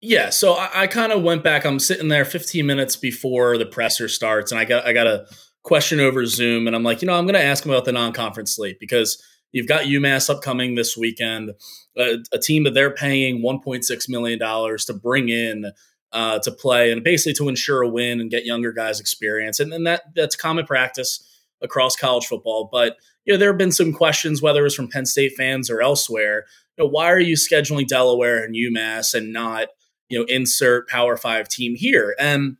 Yeah, 0.00 0.30
so 0.30 0.52
I, 0.54 0.82
I 0.82 0.86
kind 0.86 1.12
of 1.12 1.22
went 1.22 1.42
back. 1.42 1.66
I'm 1.66 1.80
sitting 1.80 2.08
there 2.08 2.24
15 2.24 2.64
minutes 2.64 2.94
before 2.94 3.58
the 3.58 3.66
presser 3.66 4.08
starts, 4.08 4.52
and 4.52 4.58
I 4.58 4.64
got 4.64 4.86
I 4.86 4.92
got 4.92 5.08
a 5.08 5.26
question 5.64 5.98
over 5.98 6.24
Zoom, 6.24 6.66
and 6.66 6.76
I'm 6.76 6.84
like, 6.84 7.02
you 7.02 7.06
know, 7.06 7.14
I'm 7.14 7.24
going 7.24 7.34
to 7.34 7.42
ask 7.42 7.64
him 7.66 7.72
about 7.72 7.84
the 7.84 7.92
non-conference 7.92 8.54
slate 8.54 8.78
because 8.78 9.22
You've 9.52 9.66
got 9.66 9.84
UMass 9.84 10.28
upcoming 10.28 10.74
this 10.74 10.96
weekend, 10.96 11.52
a, 11.96 12.18
a 12.32 12.38
team 12.38 12.64
that 12.64 12.74
they're 12.74 12.94
paying 12.94 13.42
$1.6 13.42 14.08
million 14.08 14.38
to 14.38 14.92
bring 14.94 15.28
in 15.28 15.72
uh, 16.12 16.38
to 16.40 16.50
play 16.50 16.90
and 16.90 17.04
basically 17.04 17.34
to 17.34 17.48
ensure 17.48 17.82
a 17.82 17.88
win 17.88 18.20
and 18.20 18.30
get 18.30 18.44
younger 18.44 18.72
guys 18.72 19.00
experience. 19.00 19.60
And 19.60 19.72
then 19.72 19.84
that 19.84 20.02
that's 20.14 20.36
common 20.36 20.66
practice 20.66 21.22
across 21.62 21.96
college 21.96 22.26
football. 22.26 22.68
But 22.70 22.96
you 23.24 23.34
know, 23.34 23.38
there 23.38 23.50
have 23.50 23.58
been 23.58 23.72
some 23.72 23.92
questions, 23.92 24.40
whether 24.40 24.64
it's 24.64 24.74
from 24.74 24.88
Penn 24.88 25.06
State 25.06 25.34
fans 25.36 25.68
or 25.68 25.82
elsewhere. 25.82 26.46
You 26.76 26.84
know, 26.84 26.90
why 26.90 27.10
are 27.10 27.20
you 27.20 27.36
scheduling 27.36 27.86
Delaware 27.86 28.42
and 28.42 28.54
UMass 28.54 29.12
and 29.12 29.32
not, 29.32 29.68
you 30.08 30.18
know, 30.18 30.24
insert 30.28 30.88
Power 30.88 31.16
Five 31.16 31.48
team 31.48 31.74
here? 31.76 32.14
And 32.18 32.56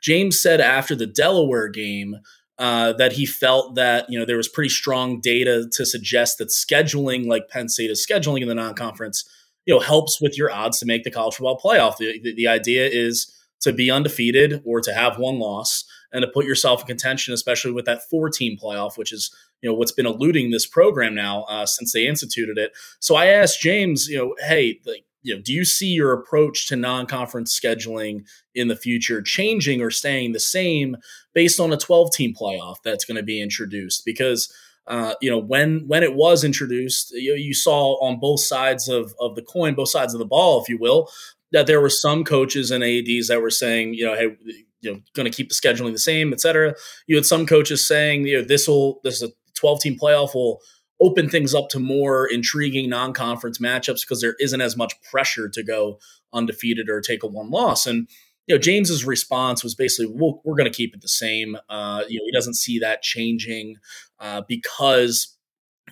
James 0.00 0.40
said 0.40 0.60
after 0.60 0.94
the 0.94 1.06
Delaware 1.06 1.68
game 1.68 2.16
uh, 2.58 2.92
that 2.94 3.12
he 3.12 3.26
felt 3.26 3.74
that 3.74 4.06
you 4.08 4.18
know 4.18 4.24
there 4.24 4.36
was 4.36 4.48
pretty 4.48 4.70
strong 4.70 5.20
data 5.20 5.68
to 5.72 5.84
suggest 5.84 6.38
that 6.38 6.48
scheduling 6.48 7.26
like 7.26 7.48
Penn 7.48 7.68
State 7.68 7.90
is 7.90 8.06
scheduling 8.06 8.42
in 8.42 8.48
the 8.48 8.54
non-conference, 8.54 9.28
you 9.66 9.74
know, 9.74 9.80
helps 9.80 10.20
with 10.20 10.38
your 10.38 10.50
odds 10.50 10.78
to 10.80 10.86
make 10.86 11.04
the 11.04 11.10
college 11.10 11.34
football 11.34 11.60
playoff. 11.62 11.98
The, 11.98 12.20
the, 12.22 12.34
the 12.34 12.46
idea 12.46 12.86
is 12.86 13.32
to 13.60 13.72
be 13.72 13.90
undefeated 13.90 14.62
or 14.64 14.80
to 14.80 14.92
have 14.92 15.18
one 15.18 15.38
loss 15.38 15.84
and 16.12 16.22
to 16.22 16.28
put 16.28 16.46
yourself 16.46 16.82
in 16.82 16.86
contention, 16.86 17.34
especially 17.34 17.72
with 17.72 17.84
that 17.86 18.08
four 18.08 18.30
team 18.30 18.56
playoff, 18.62 18.96
which 18.96 19.12
is 19.12 19.34
you 19.60 19.68
know 19.68 19.74
what's 19.74 19.92
been 19.92 20.06
eluding 20.06 20.50
this 20.50 20.66
program 20.66 21.14
now 21.14 21.42
uh, 21.44 21.66
since 21.66 21.92
they 21.92 22.06
instituted 22.06 22.58
it. 22.58 22.72
So 23.00 23.16
I 23.16 23.26
asked 23.26 23.60
James, 23.60 24.08
you 24.08 24.18
know, 24.18 24.34
hey, 24.46 24.80
like, 24.86 25.04
you 25.26 25.34
know, 25.34 25.42
do 25.42 25.52
you 25.52 25.64
see 25.64 25.88
your 25.88 26.12
approach 26.12 26.68
to 26.68 26.76
non-conference 26.76 27.58
scheduling 27.58 28.24
in 28.54 28.68
the 28.68 28.76
future 28.76 29.20
changing 29.20 29.82
or 29.82 29.90
staying 29.90 30.32
the 30.32 30.40
same 30.40 30.96
based 31.34 31.58
on 31.58 31.72
a 31.72 31.76
12-team 31.76 32.32
playoff 32.40 32.76
that's 32.84 33.04
going 33.04 33.16
to 33.16 33.24
be 33.24 33.42
introduced? 33.42 34.04
Because 34.04 34.52
uh, 34.86 35.14
you 35.20 35.28
know, 35.28 35.38
when 35.38 35.82
when 35.88 36.04
it 36.04 36.14
was 36.14 36.44
introduced, 36.44 37.10
you, 37.12 37.34
you 37.34 37.52
saw 37.52 38.00
on 38.00 38.20
both 38.20 38.38
sides 38.38 38.88
of 38.88 39.12
of 39.18 39.34
the 39.34 39.42
coin, 39.42 39.74
both 39.74 39.88
sides 39.88 40.14
of 40.14 40.20
the 40.20 40.24
ball, 40.24 40.62
if 40.62 40.68
you 40.68 40.78
will, 40.78 41.10
that 41.50 41.66
there 41.66 41.80
were 41.80 41.90
some 41.90 42.22
coaches 42.22 42.70
and 42.70 42.84
ads 42.84 43.26
that 43.26 43.42
were 43.42 43.50
saying, 43.50 43.94
you 43.94 44.04
know, 44.04 44.14
hey, 44.14 44.36
you 44.80 44.92
know, 44.92 45.00
going 45.14 45.28
to 45.28 45.36
keep 45.36 45.48
the 45.48 45.56
scheduling 45.56 45.90
the 45.90 45.98
same, 45.98 46.32
et 46.32 46.40
cetera. 46.40 46.72
You 47.08 47.16
had 47.16 47.26
some 47.26 47.46
coaches 47.46 47.84
saying, 47.84 48.28
you 48.28 48.38
know, 48.38 48.44
this 48.46 48.68
will 48.68 49.00
this 49.02 49.20
is 49.20 49.30
a 49.30 49.32
12 49.56 49.80
team 49.80 49.98
playoff 49.98 50.36
will 50.36 50.60
open 51.00 51.28
things 51.28 51.54
up 51.54 51.68
to 51.68 51.78
more 51.78 52.26
intriguing 52.26 52.88
non-conference 52.88 53.58
matchups 53.58 54.00
because 54.00 54.20
there 54.20 54.36
isn't 54.40 54.60
as 54.60 54.76
much 54.76 54.94
pressure 55.02 55.48
to 55.48 55.62
go 55.62 55.98
undefeated 56.32 56.88
or 56.88 57.00
take 57.00 57.22
a 57.22 57.26
one 57.26 57.50
loss. 57.50 57.86
And 57.86 58.08
you 58.46 58.54
know, 58.54 58.60
James's 58.60 59.04
response 59.04 59.64
was 59.64 59.74
basically, 59.74 60.14
we'll, 60.14 60.40
we're 60.44 60.54
going 60.54 60.70
to 60.70 60.76
keep 60.76 60.94
it 60.94 61.02
the 61.02 61.08
same. 61.08 61.56
Uh, 61.68 62.04
you 62.08 62.18
know, 62.18 62.24
he 62.24 62.32
doesn't 62.32 62.54
see 62.54 62.78
that 62.78 63.02
changing 63.02 63.76
uh, 64.20 64.42
because 64.48 65.36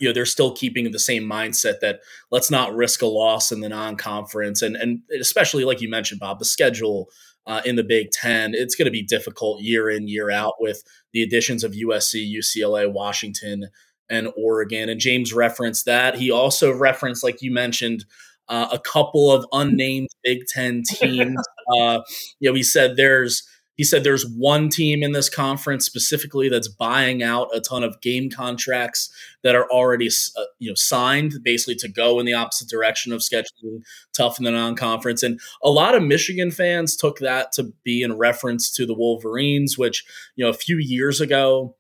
you 0.01 0.09
know 0.09 0.13
they're 0.13 0.27
still 0.27 0.53
keeping 0.53 0.91
the 0.91 0.99
same 0.99 1.23
mindset 1.23 1.81
that 1.81 2.01
let's 2.31 2.51
not 2.51 2.75
risk 2.75 3.03
a 3.03 3.07
loss 3.07 3.53
in 3.53 3.61
the 3.61 3.69
non-conference, 3.69 4.61
and 4.61 4.75
and 4.77 5.03
especially 5.21 5.65
like 5.65 5.81
you 5.81 5.89
mentioned, 5.89 6.21
Bob, 6.21 6.39
the 6.39 6.45
schedule. 6.45 7.09
Uh, 7.47 7.61
in 7.67 7.77
the 7.77 7.85
Big 7.85 8.11
Ten, 8.11 8.55
it's 8.55 8.75
going 8.75 8.87
to 8.87 8.91
be 8.91 9.03
difficult 9.03 9.61
year 9.61 9.91
in, 9.91 10.09
year 10.09 10.31
out 10.31 10.55
with 10.61 10.83
the 11.13 11.23
additions 11.23 11.63
of 11.63 11.73
USC, 11.73 12.27
UCLA, 12.39 12.91
Washington, 12.91 13.69
and 14.11 14.29
Oregon. 14.37 14.89
And 14.89 15.01
James 15.01 15.33
referenced 15.33 15.87
that. 15.87 16.17
He 16.17 16.31
also 16.31 16.73
referenced, 16.73 17.25
like 17.25 17.43
you 17.43 17.53
mentioned, 17.53 18.05
uh, 18.49 18.69
a 18.73 18.79
couple 18.79 19.33
of 19.33 19.47
unnamed 19.53 20.09
Big 20.23 20.47
Ten 20.47 20.83
teams. 20.87 21.41
uh, 21.79 22.01
you 22.41 22.51
know, 22.51 22.55
he 22.55 22.63
said 22.63 22.97
there's 22.97 23.43
he 23.77 23.83
said 23.83 24.05
there's 24.05 24.29
one 24.29 24.69
team 24.69 25.03
in 25.03 25.13
this 25.13 25.29
conference 25.29 25.85
specifically 25.85 26.49
that's 26.49 26.69
buying 26.69 27.23
out 27.23 27.49
a 27.53 27.61
ton 27.61 27.83
of 27.83 28.01
game 28.01 28.31
contracts 28.31 29.11
that 29.43 29.57
are 29.57 29.69
already 29.71 30.09
uh, 30.09 30.45
you 30.59 30.71
know 30.71 30.75
signed, 30.75 31.35
basically 31.43 31.75
to 31.77 31.89
go 31.89 32.21
in 32.21 32.27
the 32.27 32.35
opposite 32.35 32.69
direction 32.69 33.13
of 33.13 33.21
scheduling 33.21 33.83
tough 34.17 34.39
in 34.39 34.45
the 34.45 34.51
non-conference. 34.51 35.23
And 35.23 35.41
a 35.63 35.71
lot 35.71 35.95
of 35.95 36.03
Michigan 36.03 36.51
fans 36.51 36.97
took 36.97 37.19
that 37.19 37.53
to 37.53 37.73
be 37.83 38.03
in 38.03 38.17
reference 38.17 38.71
to 38.77 38.87
the 38.87 38.95
Wolverines, 38.95 39.77
which 39.77 40.05
you 40.37 40.45
know 40.45 40.51
a 40.51 40.55
few 40.55 40.77
years 40.77 41.21
ago 41.21 41.75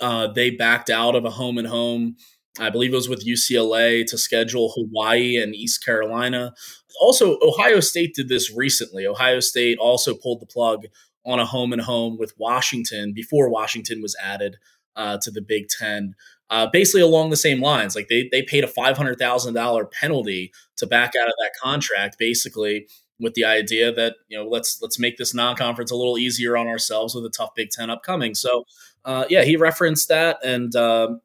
uh, 0.00 0.28
they 0.28 0.50
backed 0.50 0.90
out 0.90 1.14
of 1.14 1.24
a 1.24 1.30
home 1.30 1.58
and 1.58 1.68
home 1.68 2.16
I 2.60 2.70
believe 2.70 2.92
it 2.92 2.96
was 2.96 3.08
with 3.08 3.26
UCLA 3.26 4.04
to 4.06 4.18
schedule 4.18 4.72
Hawaii 4.74 5.36
and 5.36 5.54
East 5.54 5.84
Carolina. 5.84 6.54
Also, 7.00 7.38
Ohio 7.42 7.80
State 7.80 8.14
did 8.14 8.28
this 8.28 8.54
recently. 8.54 9.06
Ohio 9.06 9.40
State 9.40 9.78
also 9.78 10.14
pulled 10.14 10.40
the 10.40 10.46
plug 10.46 10.86
on 11.24 11.38
a 11.38 11.44
home 11.44 11.72
and 11.72 11.82
home 11.82 12.16
with 12.18 12.32
Washington 12.38 13.12
before 13.14 13.48
Washington 13.48 14.02
was 14.02 14.16
added 14.22 14.56
uh, 14.96 15.18
to 15.22 15.30
the 15.30 15.42
Big 15.42 15.68
Ten. 15.68 16.14
Uh, 16.50 16.66
basically 16.72 17.02
along 17.02 17.30
the 17.30 17.36
same 17.36 17.60
lines, 17.60 17.94
like 17.94 18.08
they 18.08 18.28
they 18.32 18.42
paid 18.42 18.64
a 18.64 18.68
five 18.68 18.96
hundred 18.96 19.18
thousand 19.18 19.54
dollar 19.54 19.84
penalty 19.84 20.50
to 20.78 20.86
back 20.86 21.12
out 21.20 21.28
of 21.28 21.34
that 21.38 21.52
contract, 21.62 22.16
basically 22.18 22.86
with 23.20 23.34
the 23.34 23.44
idea 23.44 23.92
that 23.92 24.16
you 24.28 24.38
know 24.38 24.48
let's 24.48 24.80
let's 24.80 24.98
make 24.98 25.18
this 25.18 25.34
non-conference 25.34 25.90
a 25.90 25.96
little 25.96 26.16
easier 26.16 26.56
on 26.56 26.66
ourselves 26.66 27.14
with 27.14 27.24
a 27.26 27.30
tough 27.30 27.50
Big 27.54 27.68
Ten 27.70 27.90
upcoming. 27.90 28.34
So 28.34 28.64
uh, 29.04 29.24
yeah, 29.28 29.42
he 29.42 29.56
referenced 29.56 30.08
that, 30.08 30.38
and 30.44 30.74
uh, 30.74 31.16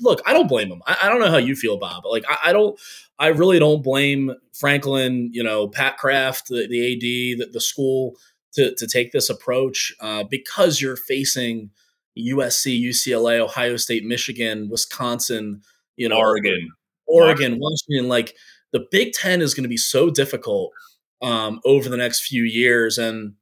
look, 0.00 0.20
I 0.26 0.32
don't 0.32 0.48
blame 0.48 0.70
him. 0.70 0.82
I, 0.86 0.98
I, 1.02 1.08
don't 1.08 1.20
know 1.20 1.30
how 1.30 1.36
you 1.36 1.54
feel, 1.56 1.78
Bob, 1.78 2.02
but 2.02 2.10
like 2.10 2.24
I, 2.28 2.50
I, 2.50 2.52
don't, 2.52 2.78
I 3.18 3.28
really 3.28 3.58
don't 3.58 3.82
blame 3.82 4.32
Franklin, 4.52 5.30
you 5.32 5.42
know, 5.42 5.68
Pat 5.68 5.96
Kraft, 5.96 6.48
the, 6.48 6.66
the 6.68 6.92
AD, 6.92 7.40
the, 7.40 7.52
the, 7.52 7.60
school 7.60 8.16
to 8.54 8.74
to 8.74 8.86
take 8.86 9.12
this 9.12 9.30
approach 9.30 9.94
uh, 10.00 10.24
because 10.24 10.80
you're 10.80 10.96
facing 10.96 11.70
USC, 12.18 12.82
UCLA, 12.82 13.40
Ohio 13.40 13.76
State, 13.76 14.04
Michigan, 14.04 14.68
Wisconsin, 14.68 15.62
you 15.96 16.08
know, 16.08 16.18
Oregon, 16.18 16.70
Oregon, 17.06 17.58
Washington. 17.60 18.08
Like 18.08 18.34
the 18.72 18.86
Big 18.90 19.12
Ten 19.12 19.40
is 19.40 19.54
going 19.54 19.64
to 19.64 19.68
be 19.68 19.76
so 19.76 20.10
difficult 20.10 20.72
um, 21.22 21.60
over 21.64 21.88
the 21.88 21.96
next 21.96 22.20
few 22.20 22.42
years, 22.42 22.98
and 22.98 23.34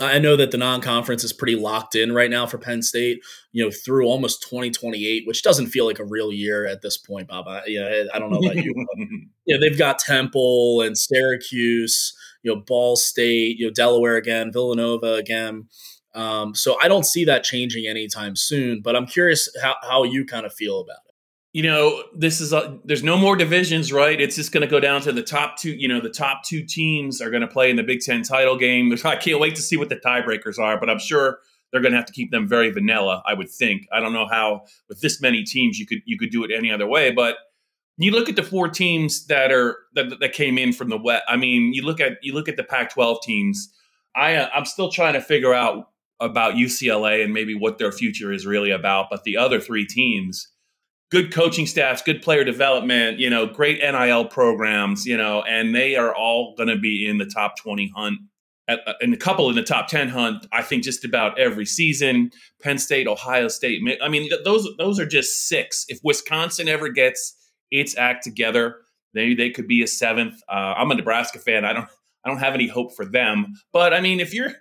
I 0.00 0.18
know 0.18 0.36
that 0.36 0.50
the 0.50 0.58
non-conference 0.58 1.24
is 1.24 1.32
pretty 1.32 1.56
locked 1.56 1.94
in 1.94 2.12
right 2.12 2.30
now 2.30 2.46
for 2.46 2.58
Penn 2.58 2.82
State, 2.82 3.20
you 3.52 3.64
know, 3.64 3.70
through 3.70 4.06
almost 4.06 4.42
2028, 4.42 5.26
which 5.26 5.42
doesn't 5.42 5.68
feel 5.68 5.86
like 5.86 5.98
a 5.98 6.04
real 6.04 6.32
year 6.32 6.66
at 6.66 6.82
this 6.82 6.96
point, 6.96 7.28
Bob. 7.28 7.48
I, 7.48 7.64
you 7.66 7.80
know, 7.80 8.06
I 8.14 8.18
don't 8.18 8.30
know 8.30 8.38
about 8.38 8.56
you. 8.56 8.74
But, 8.74 8.98
you 9.44 9.58
know, 9.58 9.60
they've 9.60 9.78
got 9.78 9.98
Temple 9.98 10.82
and 10.82 10.96
Syracuse, 10.96 12.14
you 12.42 12.54
know, 12.54 12.60
Ball 12.60 12.96
State, 12.96 13.58
you 13.58 13.66
know, 13.66 13.72
Delaware 13.72 14.16
again, 14.16 14.52
Villanova 14.52 15.14
again. 15.14 15.68
Um, 16.14 16.54
so 16.54 16.76
I 16.80 16.88
don't 16.88 17.06
see 17.06 17.24
that 17.24 17.44
changing 17.44 17.86
anytime 17.86 18.36
soon, 18.36 18.80
but 18.80 18.96
I'm 18.96 19.06
curious 19.06 19.48
how, 19.62 19.76
how 19.82 20.04
you 20.04 20.24
kind 20.24 20.46
of 20.46 20.52
feel 20.52 20.80
about 20.80 20.98
it 21.06 21.07
you 21.52 21.62
know, 21.62 22.02
this 22.14 22.40
is 22.40 22.52
a, 22.52 22.78
there's 22.84 23.02
no 23.02 23.16
more 23.16 23.34
divisions, 23.34 23.92
right? 23.92 24.20
It's 24.20 24.36
just 24.36 24.52
going 24.52 24.60
to 24.60 24.66
go 24.66 24.80
down 24.80 25.00
to 25.02 25.12
the 25.12 25.22
top 25.22 25.56
two. 25.56 25.70
You 25.70 25.88
know, 25.88 26.00
the 26.00 26.10
top 26.10 26.44
two 26.44 26.64
teams 26.64 27.20
are 27.20 27.30
going 27.30 27.40
to 27.40 27.48
play 27.48 27.70
in 27.70 27.76
the 27.76 27.82
Big 27.82 28.00
Ten 28.00 28.22
title 28.22 28.56
game. 28.56 28.92
I 29.04 29.16
can't 29.16 29.40
wait 29.40 29.56
to 29.56 29.62
see 29.62 29.76
what 29.76 29.88
the 29.88 29.96
tiebreakers 29.96 30.58
are, 30.58 30.78
but 30.78 30.90
I'm 30.90 30.98
sure 30.98 31.38
they're 31.72 31.80
going 31.80 31.92
to 31.92 31.98
have 31.98 32.06
to 32.06 32.12
keep 32.12 32.30
them 32.30 32.46
very 32.46 32.70
vanilla. 32.70 33.22
I 33.26 33.34
would 33.34 33.50
think. 33.50 33.86
I 33.92 34.00
don't 34.00 34.12
know 34.12 34.26
how 34.26 34.62
with 34.88 35.00
this 35.00 35.20
many 35.22 35.42
teams 35.44 35.78
you 35.78 35.86
could 35.86 36.02
you 36.04 36.18
could 36.18 36.30
do 36.30 36.44
it 36.44 36.50
any 36.54 36.70
other 36.70 36.86
way, 36.86 37.10
but 37.10 37.36
you 37.96 38.12
look 38.12 38.28
at 38.28 38.36
the 38.36 38.42
four 38.42 38.68
teams 38.68 39.26
that 39.26 39.50
are 39.50 39.76
that, 39.94 40.20
that 40.20 40.32
came 40.32 40.58
in 40.58 40.72
from 40.72 40.90
the 40.90 40.98
West. 40.98 41.24
I 41.28 41.36
mean, 41.36 41.72
you 41.72 41.82
look 41.82 42.00
at 42.00 42.18
you 42.22 42.34
look 42.34 42.48
at 42.48 42.56
the 42.56 42.64
Pac-12 42.64 43.22
teams. 43.22 43.72
I 44.14 44.36
uh, 44.36 44.50
I'm 44.54 44.66
still 44.66 44.90
trying 44.90 45.14
to 45.14 45.20
figure 45.20 45.54
out 45.54 45.90
about 46.20 46.54
UCLA 46.54 47.24
and 47.24 47.32
maybe 47.32 47.54
what 47.54 47.78
their 47.78 47.92
future 47.92 48.32
is 48.32 48.46
really 48.46 48.70
about, 48.70 49.06
but 49.10 49.24
the 49.24 49.36
other 49.36 49.60
three 49.60 49.86
teams 49.86 50.48
good 51.10 51.32
coaching 51.32 51.66
staffs, 51.66 52.02
good 52.02 52.22
player 52.22 52.44
development, 52.44 53.18
you 53.18 53.30
know, 53.30 53.46
great 53.46 53.80
NIL 53.80 54.26
programs, 54.26 55.06
you 55.06 55.16
know, 55.16 55.42
and 55.42 55.74
they 55.74 55.96
are 55.96 56.14
all 56.14 56.54
going 56.56 56.68
to 56.68 56.78
be 56.78 57.06
in 57.06 57.18
the 57.18 57.26
top 57.26 57.56
20 57.58 57.90
hunt 57.96 58.18
uh, 58.68 58.76
uh, 58.86 58.92
and 59.00 59.14
a 59.14 59.16
couple 59.16 59.48
in 59.48 59.56
the 59.56 59.62
top 59.62 59.88
10 59.88 60.10
hunt, 60.10 60.46
I 60.52 60.62
think 60.62 60.84
just 60.84 61.04
about 61.04 61.38
every 61.38 61.64
season. 61.64 62.30
Penn 62.62 62.78
State, 62.78 63.08
Ohio 63.08 63.48
State. 63.48 63.80
I 64.02 64.08
mean, 64.08 64.30
those 64.44 64.68
those 64.76 65.00
are 65.00 65.06
just 65.06 65.48
six. 65.48 65.86
If 65.88 66.00
Wisconsin 66.04 66.68
ever 66.68 66.90
gets 66.90 67.34
its 67.70 67.96
act 67.96 68.24
together, 68.24 68.76
they 69.14 69.34
they 69.34 69.50
could 69.50 69.66
be 69.66 69.82
a 69.82 69.86
seventh. 69.86 70.42
Uh, 70.48 70.74
I'm 70.76 70.90
a 70.90 70.94
Nebraska 70.94 71.38
fan. 71.38 71.64
I 71.64 71.72
don't 71.72 71.88
I 72.24 72.28
don't 72.28 72.38
have 72.38 72.54
any 72.54 72.66
hope 72.66 72.94
for 72.94 73.06
them. 73.06 73.54
But 73.72 73.94
I 73.94 74.00
mean, 74.00 74.20
if 74.20 74.34
you're 74.34 74.52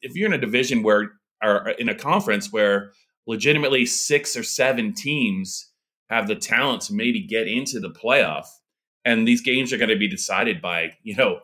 if 0.00 0.14
you're 0.14 0.26
in 0.26 0.32
a 0.32 0.38
division 0.38 0.84
where 0.84 1.10
or 1.42 1.70
uh, 1.70 1.72
in 1.78 1.88
a 1.88 1.94
conference 1.94 2.52
where 2.52 2.92
legitimately 3.26 3.84
six 3.86 4.36
or 4.36 4.44
seven 4.44 4.94
teams 4.94 5.72
have 6.08 6.28
the 6.28 6.36
talent 6.36 6.82
to 6.82 6.94
maybe 6.94 7.20
get 7.20 7.48
into 7.48 7.80
the 7.80 7.90
playoff. 7.90 8.46
And 9.04 9.26
these 9.26 9.40
games 9.40 9.72
are 9.72 9.78
going 9.78 9.90
to 9.90 9.96
be 9.96 10.08
decided 10.08 10.60
by, 10.60 10.92
you 11.02 11.14
know, 11.16 11.40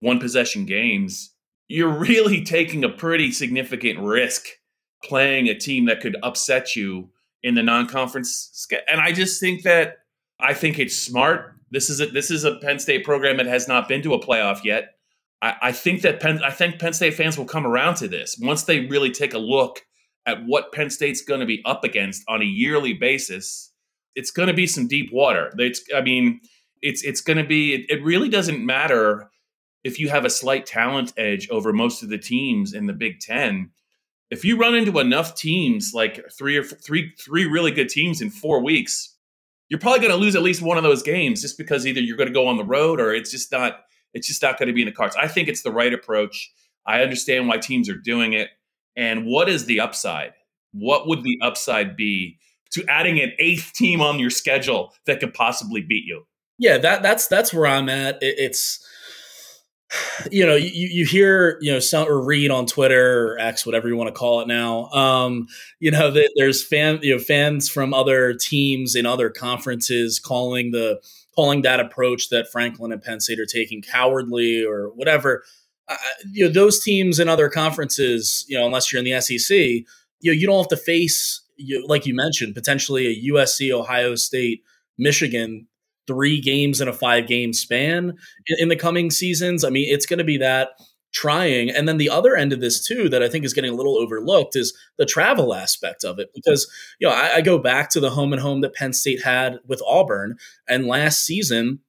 one 0.00 0.18
possession 0.18 0.66
games. 0.66 1.32
You're 1.68 1.88
really 1.98 2.44
taking 2.44 2.84
a 2.84 2.88
pretty 2.88 3.32
significant 3.32 3.98
risk 4.00 4.46
playing 5.04 5.48
a 5.48 5.54
team 5.54 5.86
that 5.86 6.00
could 6.00 6.16
upset 6.22 6.74
you 6.74 7.10
in 7.42 7.54
the 7.54 7.62
non-conference. 7.62 8.66
And 8.88 9.00
I 9.00 9.12
just 9.12 9.40
think 9.40 9.62
that 9.62 9.98
I 10.40 10.52
think 10.54 10.78
it's 10.78 10.96
smart. 10.96 11.54
This 11.70 11.90
is 11.90 12.00
a 12.00 12.06
this 12.06 12.30
is 12.30 12.44
a 12.44 12.56
Penn 12.56 12.78
State 12.78 13.04
program 13.04 13.36
that 13.38 13.46
has 13.46 13.68
not 13.68 13.88
been 13.88 14.02
to 14.02 14.14
a 14.14 14.20
playoff 14.20 14.64
yet. 14.64 14.94
I, 15.42 15.54
I 15.62 15.72
think 15.72 16.02
that 16.02 16.20
Penn 16.20 16.42
I 16.42 16.50
think 16.50 16.78
Penn 16.78 16.92
State 16.92 17.14
fans 17.14 17.38
will 17.38 17.44
come 17.44 17.66
around 17.66 17.96
to 17.96 18.08
this 18.08 18.38
once 18.40 18.64
they 18.64 18.86
really 18.86 19.10
take 19.10 19.34
a 19.34 19.38
look 19.38 19.82
at 20.26 20.44
what 20.44 20.72
Penn 20.72 20.90
State's 20.90 21.22
going 21.22 21.40
to 21.40 21.46
be 21.46 21.62
up 21.64 21.84
against 21.84 22.24
on 22.28 22.42
a 22.42 22.44
yearly 22.44 22.92
basis 22.92 23.72
it's 24.16 24.32
going 24.32 24.48
to 24.48 24.54
be 24.54 24.66
some 24.66 24.88
deep 24.88 25.12
water. 25.12 25.52
It's, 25.58 25.82
I 25.94 26.00
mean, 26.00 26.40
it's 26.82 27.04
it's 27.04 27.20
going 27.20 27.36
to 27.36 27.44
be. 27.44 27.74
It, 27.74 27.98
it 27.98 28.04
really 28.04 28.28
doesn't 28.28 28.64
matter 28.64 29.30
if 29.84 30.00
you 30.00 30.08
have 30.08 30.24
a 30.24 30.30
slight 30.30 30.66
talent 30.66 31.12
edge 31.16 31.48
over 31.50 31.72
most 31.72 32.02
of 32.02 32.08
the 32.08 32.18
teams 32.18 32.72
in 32.72 32.86
the 32.86 32.92
Big 32.92 33.20
Ten. 33.20 33.70
If 34.30 34.44
you 34.44 34.58
run 34.58 34.74
into 34.74 34.98
enough 34.98 35.36
teams, 35.36 35.92
like 35.94 36.24
three 36.36 36.56
or 36.56 36.64
three 36.64 37.12
three 37.18 37.44
really 37.44 37.70
good 37.70 37.88
teams 37.88 38.20
in 38.20 38.30
four 38.30 38.60
weeks, 38.62 39.16
you're 39.68 39.78
probably 39.78 40.00
going 40.00 40.10
to 40.10 40.16
lose 40.16 40.34
at 40.34 40.42
least 40.42 40.62
one 40.62 40.76
of 40.76 40.82
those 40.82 41.02
games 41.02 41.42
just 41.42 41.58
because 41.58 41.86
either 41.86 42.00
you're 42.00 42.16
going 42.16 42.28
to 42.28 42.34
go 42.34 42.48
on 42.48 42.56
the 42.56 42.64
road 42.64 43.00
or 43.00 43.14
it's 43.14 43.30
just 43.30 43.52
not 43.52 43.80
it's 44.14 44.26
just 44.26 44.42
not 44.42 44.58
going 44.58 44.68
to 44.68 44.72
be 44.72 44.82
in 44.82 44.86
the 44.86 44.92
cards. 44.92 45.14
I 45.16 45.28
think 45.28 45.48
it's 45.48 45.62
the 45.62 45.70
right 45.70 45.92
approach. 45.92 46.52
I 46.86 47.02
understand 47.02 47.48
why 47.48 47.58
teams 47.58 47.88
are 47.88 47.96
doing 47.96 48.32
it. 48.32 48.48
And 48.96 49.26
what 49.26 49.48
is 49.48 49.66
the 49.66 49.80
upside? 49.80 50.32
What 50.72 51.06
would 51.06 51.22
the 51.22 51.38
upside 51.42 51.96
be 51.96 52.38
to 52.72 52.84
adding 52.88 53.20
an 53.20 53.32
eighth 53.38 53.72
team 53.74 54.00
on 54.00 54.18
your 54.18 54.30
schedule 54.30 54.92
that 55.06 55.20
could 55.20 55.34
possibly 55.34 55.80
beat 55.80 56.04
you. 56.04 56.26
Yeah, 56.58 56.78
that 56.78 57.02
that's 57.02 57.26
that's 57.28 57.52
where 57.52 57.66
I'm 57.66 57.88
at. 57.88 58.22
It, 58.22 58.38
it's 58.38 58.86
you 60.30 60.44
know, 60.44 60.56
you, 60.56 60.88
you 60.88 61.06
hear, 61.06 61.58
you 61.60 61.72
know, 61.72 61.78
some 61.78 62.08
or 62.08 62.20
read 62.20 62.50
on 62.50 62.66
Twitter 62.66 63.34
or 63.34 63.38
X, 63.38 63.64
whatever 63.64 63.88
you 63.88 63.96
want 63.96 64.08
to 64.08 64.18
call 64.18 64.40
it 64.40 64.48
now. 64.48 64.88
Um, 64.90 65.46
you 65.78 65.90
know, 65.90 66.10
that 66.10 66.32
there's 66.36 66.64
fan, 66.64 66.98
you 67.02 67.14
know, 67.14 67.22
fans 67.22 67.68
from 67.68 67.94
other 67.94 68.34
teams 68.34 68.96
in 68.96 69.06
other 69.06 69.30
conferences 69.30 70.18
calling 70.18 70.72
the 70.72 71.00
calling 71.34 71.62
that 71.62 71.80
approach 71.80 72.30
that 72.30 72.48
Franklin 72.50 72.92
and 72.92 73.02
Penn 73.02 73.20
State 73.20 73.38
are 73.38 73.46
taking 73.46 73.82
cowardly 73.82 74.64
or 74.64 74.88
whatever. 74.94 75.44
Uh, 75.88 75.96
you 76.32 76.46
know, 76.46 76.52
those 76.52 76.82
teams 76.82 77.20
in 77.20 77.28
other 77.28 77.48
conferences, 77.48 78.44
you 78.48 78.58
know, 78.58 78.66
unless 78.66 78.92
you're 78.92 78.98
in 78.98 79.04
the 79.04 79.20
SEC, 79.20 79.56
you 79.56 79.84
know, 80.24 80.32
you 80.32 80.46
don't 80.46 80.58
have 80.58 80.68
to 80.68 80.76
face, 80.76 81.42
you, 81.56 81.86
like 81.86 82.06
you 82.06 82.14
mentioned, 82.14 82.54
potentially 82.54 83.06
a 83.06 83.32
USC, 83.32 83.70
Ohio 83.70 84.14
State, 84.14 84.62
Michigan 84.98 85.66
three 86.06 86.40
games 86.40 86.80
in 86.80 86.88
a 86.88 86.92
five 86.92 87.26
game 87.26 87.52
span 87.52 88.16
in, 88.46 88.56
in 88.60 88.68
the 88.68 88.76
coming 88.76 89.10
seasons. 89.10 89.64
I 89.64 89.70
mean, 89.70 89.92
it's 89.92 90.06
going 90.06 90.18
to 90.18 90.24
be 90.24 90.38
that 90.38 90.70
trying. 91.12 91.70
And 91.70 91.88
then 91.88 91.96
the 91.96 92.10
other 92.10 92.36
end 92.36 92.52
of 92.52 92.60
this 92.60 92.86
too, 92.86 93.08
that 93.08 93.22
I 93.22 93.28
think 93.28 93.44
is 93.44 93.54
getting 93.54 93.72
a 93.72 93.76
little 93.76 93.96
overlooked, 93.96 94.54
is 94.54 94.76
the 94.98 95.06
travel 95.06 95.54
aspect 95.54 96.04
of 96.04 96.18
it. 96.18 96.30
Because 96.34 96.70
you 97.00 97.08
know, 97.08 97.14
I, 97.14 97.36
I 97.36 97.40
go 97.40 97.58
back 97.58 97.90
to 97.90 98.00
the 98.00 98.10
home 98.10 98.32
and 98.32 98.42
home 98.42 98.60
that 98.60 98.74
Penn 98.74 98.92
State 98.92 99.22
had 99.22 99.58
with 99.66 99.82
Auburn, 99.86 100.36
and 100.68 100.86
last 100.86 101.24
season, 101.24 101.80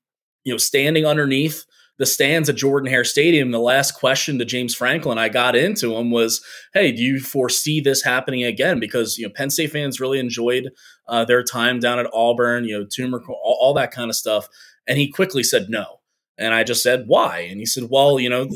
you 0.43 0.53
know, 0.53 0.57
standing 0.57 1.05
underneath 1.05 1.65
the 1.97 2.05
stands 2.05 2.49
at 2.49 2.55
Jordan 2.55 2.89
Hare 2.89 3.03
Stadium, 3.03 3.51
the 3.51 3.59
last 3.59 3.93
question 3.93 4.37
to 4.39 4.45
James 4.45 4.75
Franklin 4.75 5.17
I 5.17 5.29
got 5.29 5.55
into 5.55 5.95
him 5.95 6.11
was, 6.11 6.43
"Hey, 6.73 6.91
do 6.91 7.01
you 7.01 7.19
foresee 7.19 7.81
this 7.81 8.03
happening 8.03 8.43
again?" 8.43 8.79
Because 8.79 9.17
you 9.17 9.25
know 9.25 9.33
Penn 9.33 9.49
State 9.49 9.71
fans 9.71 9.99
really 9.99 10.19
enjoyed 10.19 10.69
uh, 11.07 11.25
their 11.25 11.43
time 11.43 11.79
down 11.79 11.99
at 11.99 12.09
Auburn, 12.13 12.65
you 12.65 12.77
know, 12.77 12.85
Toomer, 12.85 13.19
all, 13.29 13.57
all 13.61 13.73
that 13.75 13.91
kind 13.91 14.09
of 14.09 14.15
stuff, 14.15 14.47
and 14.87 14.97
he 14.97 15.09
quickly 15.09 15.43
said 15.43 15.69
no. 15.69 15.97
And 16.37 16.53
I 16.53 16.63
just 16.63 16.83
said, 16.83 17.05
why? 17.07 17.39
And 17.39 17.59
he 17.59 17.65
said, 17.65 17.85
well, 17.89 18.19
you 18.19 18.29
know, 18.29 18.47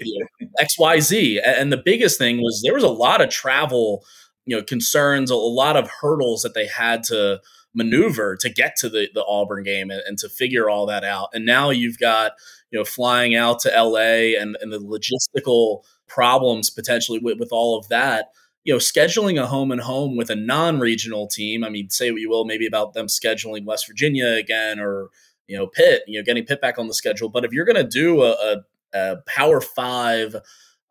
X, 0.58 0.78
Y, 0.78 1.00
Z. 1.00 1.40
And 1.44 1.72
the 1.72 1.82
biggest 1.84 2.16
thing 2.16 2.38
was 2.38 2.62
there 2.64 2.74
was 2.74 2.84
a 2.84 2.88
lot 2.88 3.20
of 3.20 3.28
travel, 3.28 4.04
you 4.46 4.56
know, 4.56 4.62
concerns, 4.62 5.30
a 5.30 5.36
lot 5.36 5.76
of 5.76 5.88
hurdles 6.00 6.42
that 6.42 6.54
they 6.54 6.66
had 6.66 7.02
to 7.04 7.40
maneuver 7.74 8.36
to 8.36 8.48
get 8.48 8.76
to 8.76 8.88
the, 8.88 9.08
the 9.14 9.24
Auburn 9.24 9.64
game 9.64 9.90
and, 9.90 10.00
and 10.06 10.18
to 10.18 10.28
figure 10.28 10.70
all 10.70 10.86
that 10.86 11.04
out. 11.04 11.30
And 11.34 11.44
now 11.44 11.70
you've 11.70 11.98
got, 11.98 12.32
you 12.70 12.78
know, 12.78 12.84
flying 12.84 13.34
out 13.34 13.60
to 13.60 13.68
LA 13.70 14.38
and, 14.40 14.56
and 14.60 14.72
the 14.72 14.78
logistical 14.78 15.82
problems 16.06 16.70
potentially 16.70 17.18
with, 17.18 17.38
with 17.38 17.50
all 17.52 17.78
of 17.78 17.88
that. 17.88 18.30
You 18.62 18.72
know, 18.72 18.78
scheduling 18.78 19.40
a 19.40 19.46
home 19.46 19.70
and 19.70 19.80
home 19.80 20.16
with 20.16 20.30
a 20.30 20.36
non-regional 20.36 21.26
team. 21.26 21.64
I 21.64 21.68
mean, 21.68 21.90
say 21.90 22.10
what 22.10 22.20
you 22.20 22.30
will, 22.30 22.46
maybe 22.46 22.66
about 22.66 22.94
them 22.94 23.08
scheduling 23.08 23.66
West 23.66 23.86
Virginia 23.86 24.28
again, 24.28 24.80
or 24.80 25.10
you 25.46 25.58
know, 25.58 25.66
Pitt. 25.66 26.02
You 26.06 26.18
know, 26.18 26.24
getting 26.24 26.46
Pitt 26.46 26.62
back 26.62 26.78
on 26.78 26.88
the 26.88 26.94
schedule. 26.94 27.28
But 27.28 27.44
if 27.44 27.52
you're 27.52 27.66
going 27.66 27.76
to 27.76 27.84
do 27.84 28.22
a, 28.22 28.30
a, 28.30 28.56
a, 28.94 29.16
Power 29.26 29.60
Five, 29.60 30.36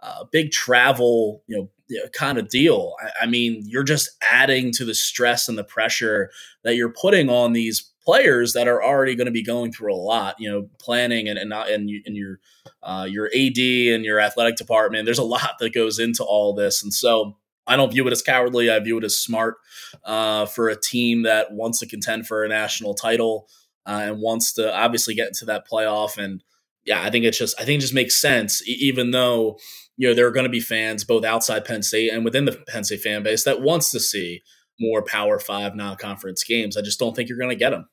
uh, 0.03 0.25
big 0.31 0.51
travel, 0.51 1.43
you 1.48 1.57
know, 1.57 1.69
kind 2.12 2.38
of 2.38 2.50
deal, 2.50 2.93
I, 3.01 3.24
I 3.24 3.25
mean, 3.25 3.63
you're 3.65 3.83
just 3.83 4.10
adding 4.22 4.72
to 4.74 4.86
the 4.86 4.93
stress 4.93 5.48
and 5.48 5.57
the 5.57 5.63
pressure 5.63 6.29
that 6.63 6.75
you're 6.75 6.93
putting 6.93 7.29
on 7.29 7.53
these 7.53 7.91
players 8.03 8.51
that 8.51 8.67
are 8.67 8.83
already 8.83 9.15
going 9.15 9.27
to 9.27 9.31
be 9.31 9.43
going 9.43 9.72
through 9.72 9.93
a 9.93 9.95
lot, 9.95 10.36
you 10.39 10.51
know, 10.51 10.67
planning 10.79 11.29
and 11.29 11.39
and 11.39 11.50
not 11.50 11.69
and, 11.69 11.89
you, 11.89 12.01
and 12.05 12.17
your 12.17 12.39
uh, 12.81 13.07
your 13.10 13.27
AD 13.27 13.57
and 13.57 14.03
your 14.03 14.19
athletic 14.19 14.57
department. 14.57 15.05
There's 15.05 15.19
a 15.19 15.24
lot 15.24 15.55
that 15.60 15.74
goes 15.74 16.00
into 16.00 16.24
all 16.24 16.53
this, 16.53 16.83
and 16.83 16.93
so 16.93 17.38
I 17.65 17.77
don't 17.77 17.91
view 17.91 18.05
it 18.05 18.12
as 18.12 18.22
cowardly. 18.22 18.69
I 18.69 18.79
view 18.79 18.98
it 18.98 19.05
as 19.05 19.17
smart 19.17 19.55
uh, 20.03 20.45
for 20.48 20.67
a 20.67 20.79
team 20.79 21.24
that 21.24 21.53
wants 21.53 21.79
to 21.79 21.88
contend 21.88 22.27
for 22.27 22.43
a 22.43 22.50
national 22.50 22.93
title 22.93 23.48
uh, 23.86 24.01
and 24.03 24.19
wants 24.19 24.53
to 24.53 24.74
obviously 24.74 25.15
get 25.15 25.27
into 25.27 25.45
that 25.45 25.67
playoff. 25.67 26.17
And 26.17 26.43
yeah, 26.85 27.01
I 27.01 27.09
think 27.09 27.25
it's 27.25 27.37
just 27.37 27.59
I 27.59 27.65
think 27.65 27.79
it 27.79 27.81
just 27.81 27.93
makes 27.93 28.19
sense, 28.19 28.61
even 28.67 29.11
though 29.11 29.57
you 29.97 30.07
know 30.07 30.13
there 30.13 30.27
are 30.27 30.31
going 30.31 30.45
to 30.45 30.49
be 30.49 30.59
fans 30.59 31.03
both 31.03 31.23
outside 31.23 31.65
Penn 31.65 31.83
State 31.83 32.11
and 32.11 32.25
within 32.25 32.45
the 32.45 32.63
Penn 32.67 32.83
State 32.83 33.01
fan 33.01 33.23
base 33.23 33.43
that 33.43 33.61
wants 33.61 33.91
to 33.91 33.99
see 33.99 34.41
more 34.79 35.03
Power 35.03 35.39
Five 35.39 35.75
non-conference 35.75 36.43
games. 36.43 36.77
I 36.77 36.81
just 36.81 36.99
don't 36.99 37.15
think 37.15 37.29
you're 37.29 37.38
going 37.38 37.49
to 37.49 37.55
get 37.55 37.71
them. 37.71 37.88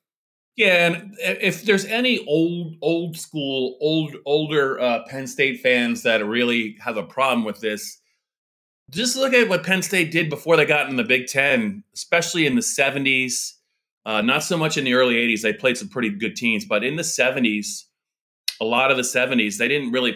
Yeah, 0.57 0.89
and 0.89 1.17
if 1.19 1.65
there's 1.65 1.85
any 1.87 2.25
old, 2.27 2.75
old 2.83 3.17
school, 3.17 3.79
old, 3.81 4.17
older 4.27 4.79
uh, 4.81 5.05
Penn 5.09 5.27
State 5.27 5.61
fans 5.61 6.03
that 6.03 6.25
really 6.27 6.77
have 6.81 6.97
a 6.97 7.03
problem 7.03 7.45
with 7.45 7.61
this, 7.61 7.99
just 8.91 9.17
look 9.17 9.33
at 9.33 9.49
what 9.49 9.65
Penn 9.65 9.83
State 9.83 10.11
did 10.11 10.29
before 10.29 10.57
they 10.57 10.67
got 10.67 10.91
in 10.91 10.97
the 10.97 11.05
Big 11.05 11.29
Ten, 11.29 11.85
especially 11.95 12.47
in 12.47 12.57
the 12.57 12.61
'70s. 12.61 13.53
Uh, 14.05 14.23
not 14.23 14.43
so 14.43 14.57
much 14.57 14.77
in 14.77 14.85
the 14.85 14.95
early 14.95 15.15
'80s; 15.15 15.43
they 15.43 15.53
played 15.53 15.79
some 15.79 15.89
pretty 15.89 16.11
good 16.11 16.35
teams, 16.35 16.65
but 16.65 16.83
in 16.83 16.97
the 16.97 17.03
'70s, 17.03 17.85
a 18.61 18.65
lot 18.65 18.91
of 18.91 18.97
the 18.97 19.03
'70s, 19.03 19.59
they 19.59 19.69
didn't 19.69 19.93
really. 19.93 20.13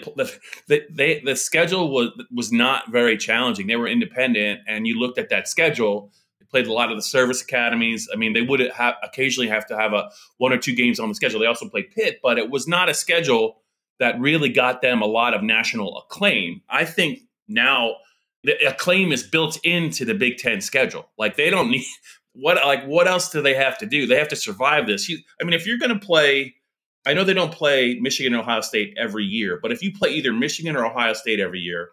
The, 0.66 0.86
they, 0.90 1.20
the 1.20 1.36
schedule 1.36 1.90
was 1.90 2.10
was 2.30 2.52
not 2.52 2.90
very 2.90 3.16
challenging. 3.16 3.66
They 3.66 3.76
were 3.76 3.88
independent, 3.88 4.60
and 4.66 4.86
you 4.86 4.98
looked 4.98 5.18
at 5.18 5.28
that 5.30 5.48
schedule 5.48 6.12
they 6.44 6.46
played 6.46 6.66
a 6.66 6.72
lot 6.72 6.90
of 6.90 6.96
the 6.96 7.02
service 7.02 7.42
academies. 7.42 8.08
I 8.12 8.16
mean, 8.16 8.32
they 8.32 8.42
would 8.42 8.60
have 8.60 8.94
occasionally 9.02 9.48
have 9.48 9.66
to 9.66 9.76
have 9.76 9.92
a 9.92 10.10
one 10.38 10.52
or 10.52 10.58
two 10.58 10.74
games 10.74 11.00
on 11.00 11.08
the 11.08 11.14
schedule. 11.14 11.40
They 11.40 11.46
also 11.46 11.68
played 11.68 11.90
Pitt, 11.90 12.20
but 12.22 12.38
it 12.38 12.50
was 12.50 12.66
not 12.66 12.88
a 12.88 12.94
schedule 12.94 13.60
that 14.00 14.18
really 14.18 14.48
got 14.48 14.82
them 14.82 15.02
a 15.02 15.06
lot 15.06 15.34
of 15.34 15.42
national 15.42 15.96
acclaim. 15.98 16.62
I 16.68 16.84
think 16.84 17.20
now 17.48 17.96
the 18.42 18.54
acclaim 18.66 19.12
is 19.12 19.22
built 19.22 19.58
into 19.64 20.04
the 20.04 20.14
Big 20.14 20.38
Ten 20.38 20.60
schedule. 20.60 21.08
Like 21.18 21.36
they 21.36 21.50
don't 21.50 21.70
need 21.70 21.86
what 22.32 22.56
like 22.64 22.84
what 22.84 23.06
else 23.06 23.30
do 23.30 23.40
they 23.40 23.54
have 23.54 23.78
to 23.78 23.86
do? 23.86 24.06
They 24.06 24.18
have 24.18 24.28
to 24.28 24.36
survive 24.36 24.86
this. 24.86 25.10
I 25.40 25.44
mean, 25.44 25.54
if 25.54 25.66
you're 25.66 25.78
going 25.78 25.98
to 25.98 26.04
play. 26.04 26.56
I 27.06 27.14
know 27.14 27.24
they 27.24 27.34
don't 27.34 27.52
play 27.52 27.98
Michigan 28.00 28.32
and 28.32 28.42
Ohio 28.42 28.60
State 28.60 28.94
every 28.98 29.24
year, 29.24 29.58
but 29.60 29.72
if 29.72 29.82
you 29.82 29.92
play 29.92 30.10
either 30.10 30.32
Michigan 30.32 30.76
or 30.76 30.86
Ohio 30.86 31.12
State 31.12 31.40
every 31.40 31.60
year, 31.60 31.90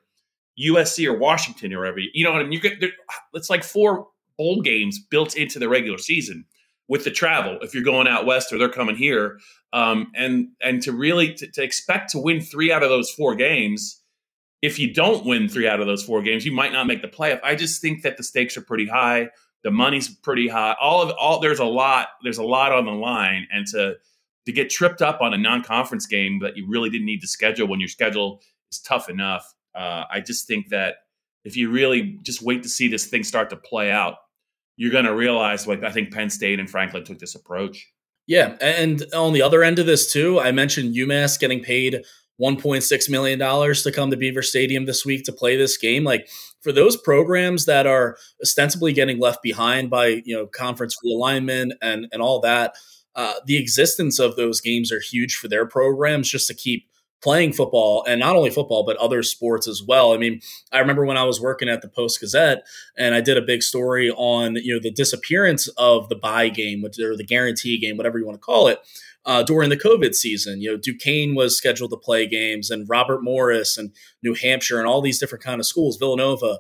USC 0.60 1.06
or 1.08 1.18
Washington 1.18 1.74
or 1.74 1.86
every, 1.86 2.10
you 2.14 2.24
know, 2.24 2.38
and 2.38 2.54
you 2.54 2.60
get 2.60 2.82
it's 3.34 3.50
like 3.50 3.64
four 3.64 4.08
bowl 4.38 4.62
games 4.62 5.00
built 5.00 5.36
into 5.36 5.60
the 5.60 5.70
regular 5.70 5.98
season 5.98 6.46
with 6.88 7.04
the 7.04 7.12
travel 7.12 7.58
if 7.62 7.74
you're 7.74 7.84
going 7.84 8.08
out 8.08 8.26
west 8.26 8.52
or 8.52 8.58
they're 8.58 8.70
coming 8.70 8.96
here. 8.96 9.40
Um, 9.74 10.12
and 10.16 10.50
and 10.62 10.82
to 10.84 10.92
really 10.92 11.34
to, 11.36 11.48
to, 11.48 11.64
expect 11.64 12.12
to 12.12 12.20
win 12.20 12.42
three 12.42 12.72
out 12.72 12.84
of 12.84 12.90
those 12.90 13.10
four 13.10 13.36
games 13.36 14.02
if 14.62 14.78
you 14.78 14.94
don't 14.94 15.26
win 15.26 15.48
three 15.48 15.68
out 15.68 15.80
of 15.80 15.88
those 15.88 16.04
four 16.04 16.22
games 16.22 16.46
you 16.46 16.52
might 16.52 16.74
not 16.74 16.88
make 16.88 17.02
the 17.02 17.08
playoff. 17.08 17.40
I 17.44 17.56
just 17.56 17.82
think 17.82 18.04
that 18.04 18.18
the 18.18 18.24
stakes 18.24 18.58
are 18.58 18.62
pretty 18.62 18.88
high. 18.88 19.30
The 19.64 19.72
money's 19.72 20.10
pretty 20.10 20.50
high. 20.50 20.76
All 20.82 21.02
of 21.02 21.16
all 21.18 21.40
there's 21.40 21.60
a 21.60 21.66
lot 21.66 22.10
there's 22.24 22.38
a 22.38 22.44
lot 22.44 22.74
on 22.74 22.86
the 22.86 22.92
line. 22.92 23.48
And 23.52 23.66
to 23.68 23.96
to 24.46 24.52
get 24.52 24.70
tripped 24.70 25.02
up 25.02 25.22
on 25.22 25.34
a 25.34 25.38
non-conference 25.38 26.06
game 26.06 26.40
that 26.40 26.58
you 26.58 26.68
really 26.68 26.90
didn't 26.90 27.06
need 27.06 27.22
to 27.22 27.28
schedule 27.28 27.68
when 27.68 27.80
your 27.80 27.90
schedule 27.90 28.42
is 28.72 28.80
tough 28.80 29.10
enough 29.10 29.54
uh, 29.76 30.04
i 30.12 30.20
just 30.20 30.48
think 30.48 30.70
that 30.70 30.96
if 31.44 31.56
you 31.58 31.72
really 31.72 32.20
just 32.24 32.42
wait 32.42 32.64
to 32.64 32.70
see 32.70 32.88
this 32.88 33.08
thing 33.08 33.24
start 33.24 33.50
to 33.50 33.56
play 33.56 33.92
out 33.92 34.16
you're 34.82 34.92
going 34.92 35.06
to 35.06 35.14
realize 35.14 35.68
like 35.68 35.84
I 35.84 35.92
think 35.92 36.12
Penn 36.12 36.32
State 36.32 36.60
and 36.60 36.68
Franklin 36.68 37.04
took 37.04 37.20
this 37.20 37.36
approach. 37.36 37.88
Yeah, 38.26 38.58
and 38.62 39.04
on 39.14 39.34
the 39.34 39.44
other 39.44 39.64
end 39.64 39.78
of 39.78 39.86
this 39.86 40.12
too, 40.12 40.40
I 40.40 40.52
mentioned 40.52 40.96
UMass 40.96 41.40
getting 41.40 41.62
paid 41.62 42.02
1.6 42.42 43.10
million 43.10 43.38
dollars 43.38 43.84
to 43.84 43.92
come 43.92 44.10
to 44.10 44.18
Beaver 44.18 44.42
Stadium 44.42 44.86
this 44.86 45.06
week 45.06 45.24
to 45.26 45.32
play 45.32 45.56
this 45.56 45.78
game. 45.78 46.04
Like 46.04 46.28
for 46.62 46.72
those 46.72 46.98
programs 46.98 47.66
that 47.66 47.86
are 47.86 48.18
ostensibly 48.42 48.92
getting 48.92 49.20
left 49.20 49.44
behind 49.44 49.92
by 49.92 50.22
you 50.26 50.36
know 50.36 50.48
conference 50.48 50.98
realignment 51.06 51.74
and 51.82 52.08
and 52.12 52.22
all 52.22 52.40
that, 52.42 52.74
uh, 53.16 53.34
the 53.46 53.58
existence 53.58 54.20
of 54.20 54.36
those 54.36 54.62
games 54.62 54.92
are 54.92 55.00
huge 55.00 55.36
for 55.36 55.48
their 55.48 55.66
programs 55.66 56.30
just 56.30 56.48
to 56.48 56.54
keep 56.54 56.88
playing 57.22 57.54
football 57.54 58.04
and 58.08 58.20
not 58.20 58.36
only 58.36 58.50
football 58.50 58.84
but 58.84 58.98
other 58.98 59.22
sports 59.24 59.68
as 59.68 59.84
well. 59.84 60.14
I 60.14 60.18
mean, 60.18 60.42
I 60.72 60.80
remember 60.80 61.06
when 61.06 61.18
I 61.18 61.24
was 61.24 61.40
working 61.40 61.70
at 61.70 61.82
the 61.82 61.88
Post 61.88 62.20
Gazette 62.20 62.64
and 62.98 63.14
I 63.14 63.22
did 63.22 63.38
a 63.38 63.42
big 63.42 63.64
story 63.64 64.10
on 64.12 64.56
you 64.56 64.74
know 64.74 64.80
the 64.82 64.92
disappearance 64.92 65.68
of 65.78 66.10
the 66.10 66.16
buy 66.16 66.50
game, 66.50 66.82
which 66.82 67.00
or 67.00 67.16
the 67.16 67.24
guarantee 67.24 67.78
game, 67.78 67.98
whatever 67.98 68.18
you 68.18 68.26
want 68.26 68.38
to 68.38 68.46
call 68.46 68.68
it. 68.68 68.80
Uh, 69.24 69.44
during 69.44 69.70
the 69.70 69.78
COVID 69.78 70.16
season, 70.16 70.62
you 70.62 70.72
know, 70.72 70.78
Duquesne 70.78 71.36
was 71.36 71.56
scheduled 71.56 71.92
to 71.92 71.98
play 71.98 72.26
games, 72.26 72.72
and 72.72 72.90
Robert 72.90 73.22
Morris 73.22 73.78
and 73.78 73.92
New 74.24 74.34
Hampshire 74.34 74.80
and 74.80 74.88
all 74.88 75.00
these 75.00 75.20
different 75.20 75.44
kind 75.44 75.60
of 75.60 75.68
schools, 75.68 75.98
Villanova, 75.98 76.58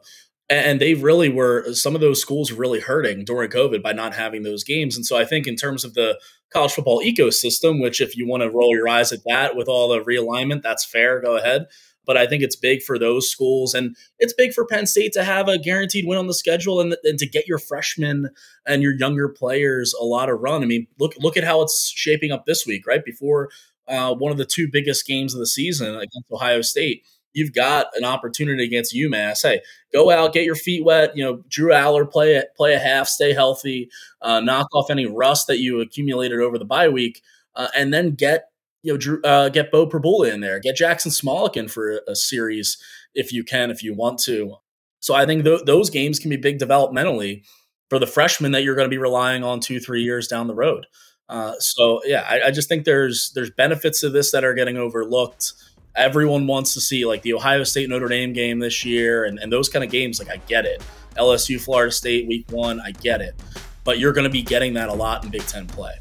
and 0.50 0.82
they 0.82 0.94
really 0.94 1.30
were 1.30 1.74
some 1.74 1.96
of 1.96 2.02
those 2.02 2.22
schools 2.22 2.52
really 2.52 2.82
hurting 2.82 3.24
during 3.24 3.50
COVID 3.50 3.82
by 3.82 3.94
not 3.94 4.14
having 4.14 4.44
those 4.44 4.64
games. 4.64 4.96
And 4.96 5.06
so 5.06 5.18
I 5.18 5.26
think 5.26 5.48
in 5.48 5.56
terms 5.56 5.86
of 5.86 5.94
the 5.94 6.20
college 6.52 6.74
football 6.74 7.02
ecosystem, 7.02 7.82
which 7.82 8.02
if 8.02 8.18
you 8.18 8.28
want 8.28 8.44
to 8.44 8.50
roll 8.50 8.76
your 8.76 8.90
eyes 8.90 9.14
at 9.14 9.22
that 9.26 9.56
with 9.56 9.68
all 9.68 9.90
the 9.90 10.02
realignment, 10.02 10.62
that's 10.62 10.86
fair. 10.86 11.22
Go 11.22 11.38
ahead. 11.38 11.68
But 12.06 12.18
I 12.18 12.26
think 12.28 12.42
it's 12.42 12.56
big 12.56 12.82
for 12.82 12.98
those 12.98 13.30
schools, 13.30 13.76
and 13.76 13.96
it's 14.18 14.34
big 14.34 14.54
for 14.54 14.66
Penn 14.66 14.88
State 14.88 15.14
to 15.14 15.24
have 15.24 15.48
a 15.48 15.60
guaranteed 15.60 16.06
win 16.08 16.18
on 16.18 16.26
the 16.26 16.34
schedule, 16.34 16.82
and, 16.82 16.98
and 17.04 17.20
to 17.20 17.30
get 17.30 17.48
your 17.48 17.60
freshmen 17.60 18.32
and 18.66 18.82
your 18.82 18.94
younger 18.94 19.30
players 19.30 19.94
a 19.94 20.04
lot 20.04 20.28
of 20.28 20.40
run. 20.40 20.64
I 20.64 20.66
mean, 20.66 20.88
look 21.00 21.14
look 21.20 21.38
at 21.38 21.44
how 21.44 21.62
it's 21.62 21.94
shaping 21.96 22.32
up 22.32 22.48
this 22.48 22.66
week, 22.66 22.88
right 22.88 23.06
before 23.06 23.50
uh, 23.88 24.16
one 24.16 24.32
of 24.32 24.40
the 24.40 24.46
two 24.46 24.68
biggest 24.70 25.06
games 25.06 25.36
of 25.36 25.40
the 25.40 25.46
season 25.46 25.90
against 25.90 26.32
Ohio 26.32 26.62
State 26.62 27.06
you've 27.34 27.54
got 27.54 27.88
an 27.96 28.04
opportunity 28.04 28.64
against 28.64 28.96
UMass. 28.96 29.42
Hey, 29.44 29.62
go 29.94 30.10
out, 30.10 30.34
get 30.34 30.46
your 30.46 30.56
feet 30.56 30.84
wet. 30.84 31.16
You 31.16 31.24
know, 31.24 31.44
Drew 31.50 31.72
Allar 31.72 32.10
play 32.10 32.36
a, 32.36 32.44
play 32.56 32.74
a 32.74 32.80
half, 32.80 33.08
stay 33.08 33.34
healthy, 33.34 33.90
uh, 34.22 34.40
knock 34.40 34.68
off 34.74 34.90
any 34.90 35.06
rust 35.06 35.48
that 35.48 35.60
you 35.60 35.82
accumulated 35.82 36.40
over 36.40 36.58
the 36.58 36.66
bye 36.66 36.90
week, 36.90 37.22
uh, 37.56 37.68
and 37.78 37.94
then 37.94 38.12
get 38.12 38.46
you 38.84 38.94
know, 38.94 38.98
Drew, 38.98 39.22
uh, 39.24 39.50
get 39.50 39.72
Beau 39.72 39.88
Pribula 39.88 40.34
in 40.34 40.42
there, 40.42 40.60
get 40.60 40.76
Jackson 40.76 41.12
Smolik 41.12 41.56
in 41.56 41.68
for 41.68 41.98
a, 41.98 42.12
a, 42.12 42.16
series 42.16 42.78
if 43.14 43.32
you 43.32 43.44
can, 43.44 43.70
if 43.70 43.84
you 43.84 43.94
want 43.94 44.20
to. 44.22 44.56
So 45.00 45.14
I 45.14 45.26
think 45.26 45.44
th- 45.44 45.66
those 45.66 45.90
games 45.90 46.20
can 46.20 46.30
be 46.30 46.38
big 46.38 46.60
developmentally 46.60 47.44
for 47.90 48.00
the 48.00 48.08
freshmen 48.08 48.52
that 48.54 48.64
you're 48.64 48.76
going 48.76 48.86
to 48.86 48.90
be 48.90 48.98
relying 48.98 49.44
on 49.44 49.60
two, 49.60 49.80
three 49.80 50.04
years 50.04 50.28
down 50.28 50.48
the 50.48 50.56
road. 50.56 50.88
Uh, 51.30 51.54
so 51.60 52.02
yeah, 52.06 52.26
I, 52.28 52.48
I, 52.48 52.52
just 52.52 52.68
think 52.68 52.84
there's 52.84 53.32
there's 53.36 53.52
benefits 53.52 54.02
to 54.02 54.10
this 54.10 54.32
that 54.32 54.44
are 54.44 54.54
getting 54.54 54.76
overlooked. 54.76 55.54
Everyone 55.96 56.48
wants 56.48 56.74
to 56.76 56.82
see 56.82 57.06
like 57.06 57.22
the 57.22 57.34
Ohio 57.34 57.64
State 57.64 57.90
Notre 57.90 58.08
Dame 58.08 58.32
game 58.32 58.60
this 58.60 58.86
year 58.86 59.26
and, 59.26 59.40
and 59.40 59.52
those 59.52 59.68
kind 59.68 59.84
of 59.84 59.92
games. 59.92 60.20
Like 60.20 60.30
I 60.30 60.38
get 60.48 60.66
it. 60.66 60.82
LSU 61.18 61.60
Florida 61.60 61.92
State 61.92 62.28
week 62.28 62.46
one, 62.50 62.80
I 62.80 62.92
get 62.92 63.20
it. 63.20 63.36
But 63.84 64.00
you're 64.00 64.14
going 64.14 64.24
to 64.24 64.30
be 64.30 64.42
getting 64.42 64.74
that 64.76 64.88
a 64.88 64.94
lot 64.94 65.26
in 65.26 65.32
Big 65.32 65.42
Ten 65.42 65.68
play. 65.68 65.96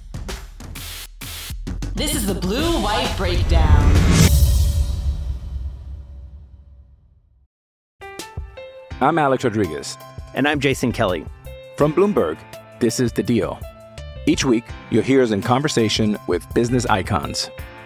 This 1.95 2.15
is 2.15 2.27
the 2.27 2.35
Blue 2.35 2.81
White 2.81 3.13
Breakdown. 3.17 3.97
I'm 9.01 9.19
Alex 9.19 9.43
Rodriguez. 9.43 9.99
And 10.35 10.47
I'm 10.47 10.61
Jason 10.61 10.93
Kelly. 10.93 11.27
From 11.77 11.93
Bloomberg, 11.93 12.39
this 12.79 13.01
is 13.01 13.13
The 13.13 13.23
Deal. 13.23 13.59
Each 14.27 14.45
week, 14.45 14.65
you'll 14.91 15.03
hear 15.03 15.23
us 15.23 15.33
in 15.33 15.43
conversation 15.43 16.17
with 16.29 16.47
business 16.55 16.87
icons. 16.87 17.51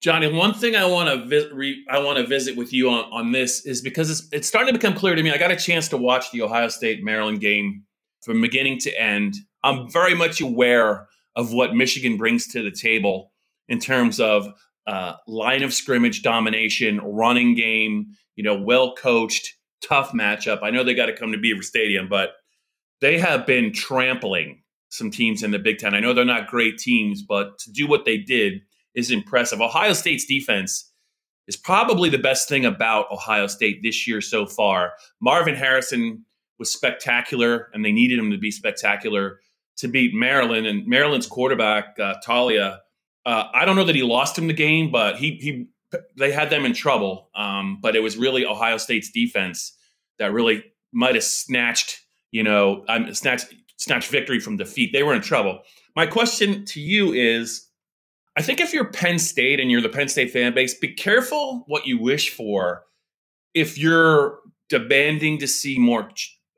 Johnny, 0.00 0.32
one 0.32 0.54
thing 0.54 0.76
I 0.76 0.86
want 0.86 1.10
to 1.10 1.26
vi- 1.26 1.54
re- 1.54 1.84
I 1.90 1.98
want 1.98 2.16
to 2.16 2.26
visit 2.26 2.56
with 2.56 2.72
you 2.72 2.88
on, 2.88 3.04
on 3.12 3.32
this 3.32 3.66
is 3.66 3.82
because 3.82 4.10
it's, 4.10 4.28
it's 4.32 4.48
starting 4.48 4.72
to 4.72 4.78
become 4.78 4.94
clear 4.94 5.14
to 5.14 5.22
me. 5.22 5.30
I 5.30 5.36
got 5.36 5.50
a 5.50 5.56
chance 5.56 5.88
to 5.88 5.98
watch 5.98 6.30
the 6.30 6.40
Ohio 6.40 6.68
State 6.68 7.04
Maryland 7.04 7.40
game 7.40 7.84
from 8.22 8.40
beginning 8.40 8.78
to 8.80 9.00
end. 9.00 9.34
I'm 9.62 9.90
very 9.90 10.14
much 10.14 10.40
aware 10.40 11.06
of 11.36 11.52
what 11.52 11.74
Michigan 11.74 12.16
brings 12.16 12.46
to 12.48 12.62
the 12.62 12.70
table 12.70 13.32
in 13.68 13.78
terms 13.78 14.20
of 14.20 14.48
uh, 14.86 15.14
line 15.28 15.62
of 15.62 15.74
scrimmage 15.74 16.22
domination, 16.22 16.98
running 17.00 17.54
game. 17.54 18.06
You 18.36 18.44
know, 18.44 18.58
well 18.58 18.94
coached, 18.94 19.54
tough 19.86 20.12
matchup. 20.12 20.60
I 20.62 20.70
know 20.70 20.82
they 20.82 20.94
got 20.94 21.06
to 21.06 21.16
come 21.16 21.32
to 21.32 21.38
Beaver 21.38 21.62
Stadium, 21.62 22.08
but 22.08 22.30
they 23.02 23.18
have 23.18 23.46
been 23.46 23.70
trampling 23.70 24.62
some 24.88 25.10
teams 25.10 25.42
in 25.42 25.50
the 25.50 25.58
Big 25.58 25.76
Ten. 25.76 25.94
I 25.94 26.00
know 26.00 26.14
they're 26.14 26.24
not 26.24 26.46
great 26.46 26.78
teams, 26.78 27.22
but 27.22 27.58
to 27.58 27.70
do 27.70 27.86
what 27.86 28.06
they 28.06 28.16
did 28.16 28.62
is 28.94 29.10
impressive. 29.10 29.60
Ohio 29.60 29.92
State's 29.92 30.24
defense 30.24 30.90
is 31.46 31.56
probably 31.56 32.08
the 32.08 32.18
best 32.18 32.48
thing 32.48 32.64
about 32.64 33.10
Ohio 33.10 33.46
State 33.46 33.82
this 33.82 34.06
year 34.06 34.20
so 34.20 34.46
far. 34.46 34.92
Marvin 35.20 35.54
Harrison 35.54 36.24
was 36.58 36.70
spectacular, 36.70 37.70
and 37.72 37.84
they 37.84 37.92
needed 37.92 38.18
him 38.18 38.30
to 38.30 38.38
be 38.38 38.50
spectacular 38.50 39.40
to 39.78 39.88
beat 39.88 40.14
Maryland. 40.14 40.66
And 40.66 40.86
Maryland's 40.86 41.26
quarterback 41.26 41.98
uh, 41.98 42.14
Taulia, 42.24 42.78
uh, 43.26 43.44
I 43.52 43.64
don't 43.64 43.76
know 43.76 43.84
that 43.84 43.94
he 43.94 44.02
lost 44.02 44.38
him 44.38 44.46
the 44.46 44.52
game, 44.52 44.90
but 44.90 45.16
he 45.16 45.38
he 45.40 45.66
they 46.16 46.30
had 46.30 46.50
them 46.50 46.64
in 46.64 46.72
trouble. 46.72 47.30
Um, 47.34 47.78
but 47.80 47.96
it 47.96 48.00
was 48.00 48.16
really 48.16 48.46
Ohio 48.46 48.76
State's 48.76 49.10
defense 49.10 49.76
that 50.18 50.32
really 50.32 50.64
might 50.92 51.14
have 51.14 51.24
snatched 51.24 52.00
you 52.30 52.42
know 52.42 52.84
um, 52.88 53.12
snatched 53.14 53.54
snatched 53.76 54.10
victory 54.10 54.38
from 54.38 54.56
defeat. 54.56 54.92
They 54.92 55.02
were 55.02 55.14
in 55.14 55.22
trouble. 55.22 55.62
My 55.96 56.06
question 56.06 56.64
to 56.66 56.80
you 56.80 57.12
is 57.12 57.66
I 58.40 58.42
think 58.42 58.58
if 58.58 58.72
you're 58.72 58.86
Penn 58.86 59.18
State 59.18 59.60
and 59.60 59.70
you're 59.70 59.82
the 59.82 59.90
Penn 59.90 60.08
State 60.08 60.30
fan 60.30 60.54
base, 60.54 60.72
be 60.72 60.94
careful 60.94 61.62
what 61.66 61.86
you 61.86 61.98
wish 61.98 62.30
for 62.30 62.84
if 63.52 63.76
you're 63.76 64.38
demanding 64.70 65.36
to 65.40 65.46
see 65.46 65.78
more 65.78 66.08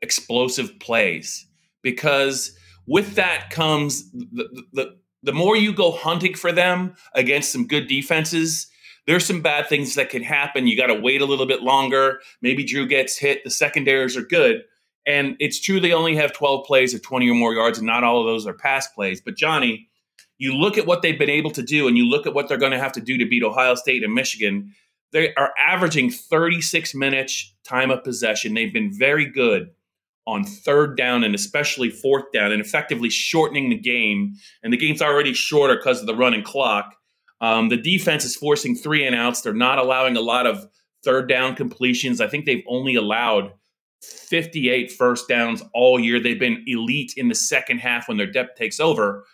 explosive 0.01 0.79
plays, 0.79 1.45
because 1.83 2.57
with 2.87 3.17
that 3.17 3.51
comes 3.51 4.09
the, 4.13 4.63
the, 4.73 4.97
the 5.25 5.33
more 5.33 5.57
you 5.57 5.73
go 5.73 5.91
hunting 5.91 6.35
for 6.35 6.53
them 6.53 6.95
against 7.17 7.51
some 7.51 7.67
good 7.67 7.89
defenses, 7.89 8.69
there's 9.09 9.27
some 9.27 9.41
bad 9.41 9.69
things 9.69 9.97
that 9.97 10.09
can 10.09 10.23
happen. 10.23 10.69
You 10.69 10.77
got 10.77 10.87
to 10.87 11.01
wait 11.01 11.21
a 11.21 11.27
little 11.27 11.47
bit 11.47 11.63
longer. 11.63 12.21
Maybe 12.41 12.63
Drew 12.63 12.87
gets 12.87 13.19
hit. 13.19 13.43
The 13.43 13.51
secondaries 13.51 14.17
are 14.17 14.23
good. 14.23 14.63
And 15.05 15.35
it's 15.41 15.61
true 15.61 15.81
they 15.81 15.93
only 15.93 16.15
have 16.15 16.33
12 16.33 16.65
plays 16.65 16.95
of 16.95 17.03
20 17.03 17.29
or 17.29 17.35
more 17.35 17.55
yards, 17.55 17.79
and 17.79 17.89
not 17.89 18.05
all 18.05 18.21
of 18.21 18.27
those 18.27 18.47
are 18.47 18.55
pass 18.55 18.87
plays. 18.87 19.21
But 19.21 19.35
Johnny, 19.35 19.89
you 20.43 20.57
look 20.57 20.77
at 20.77 20.87
what 20.87 21.03
they've 21.03 21.21
been 21.21 21.31
able 21.31 21.53
to 21.53 21.63
do 21.63 21.87
and 21.87 21.97
you 21.97 22.05
look 22.05 22.27
at 22.27 22.35
what 22.35 22.49
they're 22.49 22.59
going 22.59 22.73
to 22.73 22.79
have 22.79 22.91
to 22.91 23.01
do 23.01 23.17
to 23.17 23.25
beat 23.25 23.45
Ohio 23.45 23.77
State 23.77 24.03
and 24.03 24.13
Michigan, 24.13 24.75
they 25.13 25.33
are 25.35 25.53
averaging 25.57 26.11
36 26.11 26.97
minutes 26.97 27.55
time 27.63 27.93
of 27.93 28.03
possession. 28.03 28.53
They've 28.53 28.73
been 28.73 28.93
very 28.93 29.25
good 29.25 29.71
on 30.27 30.43
third 30.43 30.97
down 30.97 31.23
and 31.23 31.33
especially 31.33 31.91
fourth 31.91 32.25
down 32.33 32.51
and 32.51 32.61
effectively 32.61 33.09
shortening 33.09 33.71
the 33.71 33.79
game. 33.79 34.35
And 34.65 34.73
the 34.73 34.77
game's 34.77 35.01
already 35.01 35.33
shorter 35.33 35.77
because 35.77 36.01
of 36.01 36.09
the 36.09 36.17
running 36.17 36.43
clock. 36.43 36.93
Um, 37.41 37.69
the 37.69 37.77
defense 37.77 38.25
is 38.25 38.35
forcing 38.35 38.75
three 38.75 39.07
and 39.07 39.15
outs. 39.15 39.43
They're 39.43 39.55
not 39.55 39.79
allowing 39.79 40.17
a 40.17 40.21
lot 40.21 40.49
of 40.49 40.69
third 41.05 41.29
down 41.29 41.55
completions. 41.55 42.21
I 42.21 42.27
think 42.27 42.47
they've 42.47 42.65
only 42.67 42.97
allowed 42.97 43.53
58 44.03 44.91
first 44.91 45.29
downs 45.29 45.63
all 45.73 46.01
year. 46.01 46.19
They've 46.19 46.37
been 46.37 46.65
elite 46.67 47.15
in 47.17 47.29
the 47.29 47.37
second 47.37 47.79
half 47.79 48.09
when 48.09 48.17
their 48.17 48.27
depth 48.27 48.59
takes 48.59 48.81
over. 48.81 49.25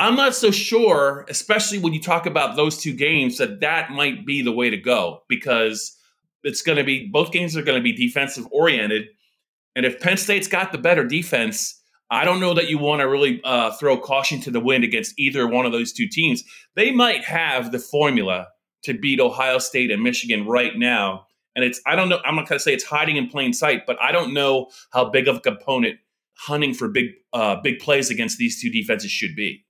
I'm 0.00 0.16
not 0.16 0.34
so 0.34 0.50
sure, 0.50 1.26
especially 1.28 1.78
when 1.78 1.92
you 1.92 2.00
talk 2.00 2.24
about 2.24 2.56
those 2.56 2.78
two 2.78 2.94
games, 2.94 3.36
that 3.36 3.60
that 3.60 3.90
might 3.90 4.24
be 4.24 4.40
the 4.40 4.50
way 4.50 4.70
to 4.70 4.78
go 4.78 5.24
because 5.28 5.94
it's 6.42 6.62
going 6.62 6.78
to 6.78 6.84
be 6.84 7.06
both 7.06 7.32
games 7.32 7.54
are 7.54 7.62
going 7.62 7.76
to 7.76 7.82
be 7.82 7.92
defensive 7.92 8.48
oriented. 8.50 9.08
And 9.76 9.84
if 9.84 10.00
Penn 10.00 10.16
State's 10.16 10.48
got 10.48 10.72
the 10.72 10.78
better 10.78 11.04
defense, 11.04 11.82
I 12.10 12.24
don't 12.24 12.40
know 12.40 12.54
that 12.54 12.70
you 12.70 12.78
want 12.78 13.00
to 13.00 13.08
really 13.08 13.42
uh, 13.44 13.72
throw 13.72 13.98
caution 13.98 14.40
to 14.40 14.50
the 14.50 14.58
wind 14.58 14.84
against 14.84 15.14
either 15.18 15.46
one 15.46 15.66
of 15.66 15.72
those 15.72 15.92
two 15.92 16.08
teams. 16.08 16.44
They 16.76 16.90
might 16.90 17.24
have 17.24 17.70
the 17.70 17.78
formula 17.78 18.48
to 18.84 18.94
beat 18.94 19.20
Ohio 19.20 19.58
State 19.58 19.90
and 19.90 20.02
Michigan 20.02 20.46
right 20.46 20.76
now. 20.76 21.26
And 21.54 21.62
it's, 21.62 21.78
I 21.84 21.94
don't 21.94 22.08
know, 22.08 22.20
I'm 22.24 22.36
not 22.36 22.48
going 22.48 22.58
to 22.58 22.62
say 22.62 22.72
it's 22.72 22.84
hiding 22.84 23.16
in 23.16 23.28
plain 23.28 23.52
sight, 23.52 23.82
but 23.86 24.00
I 24.00 24.12
don't 24.12 24.32
know 24.32 24.70
how 24.94 25.10
big 25.10 25.28
of 25.28 25.36
a 25.36 25.40
component 25.40 25.98
hunting 26.38 26.72
for 26.72 26.88
big, 26.88 27.10
uh, 27.34 27.56
big 27.62 27.80
plays 27.80 28.08
against 28.08 28.38
these 28.38 28.62
two 28.62 28.70
defenses 28.70 29.10
should 29.10 29.36
be 29.36 29.66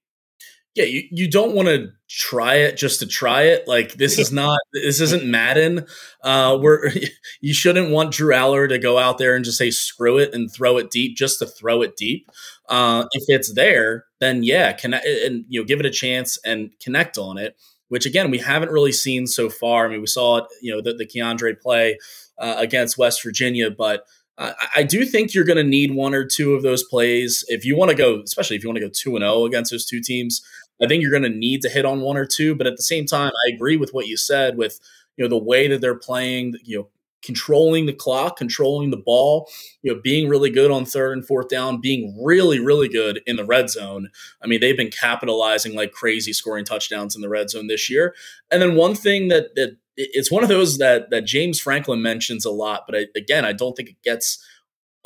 yeah, 0.75 0.85
you, 0.85 1.03
you 1.11 1.29
don't 1.29 1.55
want 1.55 1.69
to 1.69 1.91
try 2.09 2.57
it 2.57 2.77
just 2.77 3.01
to 3.01 3.07
try 3.07 3.43
it. 3.43 3.67
Like 3.67 3.95
this 3.95 4.19
is 4.19 4.31
not 4.31 4.59
this 4.73 5.01
isn't 5.01 5.25
Madden. 5.25 5.87
Uh, 6.23 6.57
where 6.59 6.93
you 7.41 7.53
shouldn't 7.53 7.91
want 7.91 8.13
Drew 8.13 8.33
Allar 8.33 8.69
to 8.69 8.79
go 8.79 8.99
out 8.99 9.19
there 9.19 9.35
and 9.35 9.45
just 9.45 9.59
say 9.59 9.71
screw 9.71 10.19
it 10.19 10.33
and 10.33 10.53
throw 10.53 10.77
it 10.79 10.91
deep 10.91 11.17
just 11.17 11.41
to 11.41 11.47
throw 11.47 11.83
it 11.83 11.97
deep. 11.97 12.31
Uh, 12.69 13.07
if 13.13 13.25
it's 13.27 13.53
there, 13.55 14.05
then 14.21 14.45
yeah, 14.45 14.73
connect 14.73 15.07
and 15.07 15.45
you 15.49 15.61
know 15.61 15.67
give 15.67 15.81
it 15.81 15.87
a 15.87 15.91
chance 15.91 16.39
and 16.45 16.71
connect 16.81 17.19
on 17.19 17.37
it. 17.37 17.57
Which 17.89 18.07
again 18.07 18.31
we 18.31 18.39
haven't 18.39 18.71
really 18.71 18.93
seen 18.93 19.27
so 19.27 19.51
far. 19.51 19.87
I 19.87 19.89
mean, 19.89 20.01
we 20.01 20.07
saw 20.07 20.39
it, 20.39 20.45
you 20.63 20.73
know, 20.73 20.81
the, 20.81 20.95
the 20.95 21.07
Keandre 21.07 21.61
play 21.61 21.99
uh, 22.39 22.55
against 22.59 22.97
West 22.97 23.25
Virginia, 23.25 23.73
but 23.73 24.05
I 24.75 24.85
do 24.85 25.05
think 25.05 25.35
you're 25.35 25.45
going 25.45 25.59
to 25.59 25.63
need 25.63 25.95
one 25.95 26.15
or 26.15 26.25
two 26.25 26.55
of 26.55 26.63
those 26.63 26.83
plays 26.83 27.45
if 27.49 27.67
you 27.67 27.77
want 27.77 27.91
to 27.91 27.97
go, 27.97 28.23
especially 28.23 28.57
if 28.57 28.63
you 28.63 28.71
want 28.71 28.79
to 28.79 28.87
go 28.87 28.91
two 28.93 29.15
and 29.15 29.23
zero 29.23 29.35
oh 29.35 29.45
against 29.45 29.71
those 29.71 29.85
two 29.85 30.01
teams. 30.01 30.41
I 30.83 30.87
think 30.87 31.03
you're 31.03 31.11
going 31.11 31.31
to 31.31 31.39
need 31.39 31.63
to 31.63 31.69
hit 31.69 31.85
on 31.85 32.01
one 32.01 32.17
or 32.17 32.27
two. 32.27 32.55
But 32.55 32.67
at 32.67 32.77
the 32.77 32.83
same 32.83 33.07
time, 33.07 33.33
I 33.47 33.53
agree 33.55 33.77
with 33.77 33.91
what 33.93 34.07
you 34.07 34.17
said 34.17 34.57
with 34.57 34.81
you 35.17 35.25
know 35.25 35.29
the 35.29 35.43
way 35.43 35.69
that 35.69 35.81
they're 35.81 35.95
playing. 35.95 36.55
You 36.65 36.79
know, 36.79 36.89
controlling 37.23 37.87
the 37.87 37.93
clock, 37.93 38.37
controlling 38.37 38.91
the 38.91 38.97
ball, 38.97 39.49
you 39.83 39.93
know, 39.93 40.01
being 40.03 40.29
really 40.29 40.51
good 40.51 40.71
on 40.71 40.85
third 40.85 41.13
and 41.13 41.27
fourth 41.27 41.49
down, 41.49 41.81
being 41.81 42.19
really, 42.23 42.59
really 42.59 42.89
good 42.89 43.21
in 43.27 43.37
the 43.37 43.45
red 43.45 43.69
zone. 43.71 44.09
I 44.43 44.47
mean, 44.47 44.61
they've 44.61 44.77
been 44.77 44.91
capitalizing 44.91 45.75
like 45.75 45.93
crazy, 45.93 46.33
scoring 46.33 46.65
touchdowns 46.65 47.15
in 47.15 47.23
the 47.23 47.29
red 47.29 47.51
zone 47.51 47.67
this 47.67 47.91
year. 47.91 48.15
And 48.51 48.63
then 48.63 48.75
one 48.75 48.95
thing 48.95 49.29
that 49.29 49.55
that 49.57 49.77
it's 49.97 50.31
one 50.31 50.43
of 50.43 50.49
those 50.49 50.79
that 50.79 51.11
that 51.11 51.27
James 51.27 51.61
Franklin 51.61 52.01
mentions 52.01 52.45
a 52.45 52.51
lot, 52.51 52.85
but 52.87 52.97
I, 52.97 53.07
again, 53.17 53.45
I 53.45 53.53
don't 53.53 53.77
think 53.77 53.91
it 53.91 54.03
gets 54.03 54.45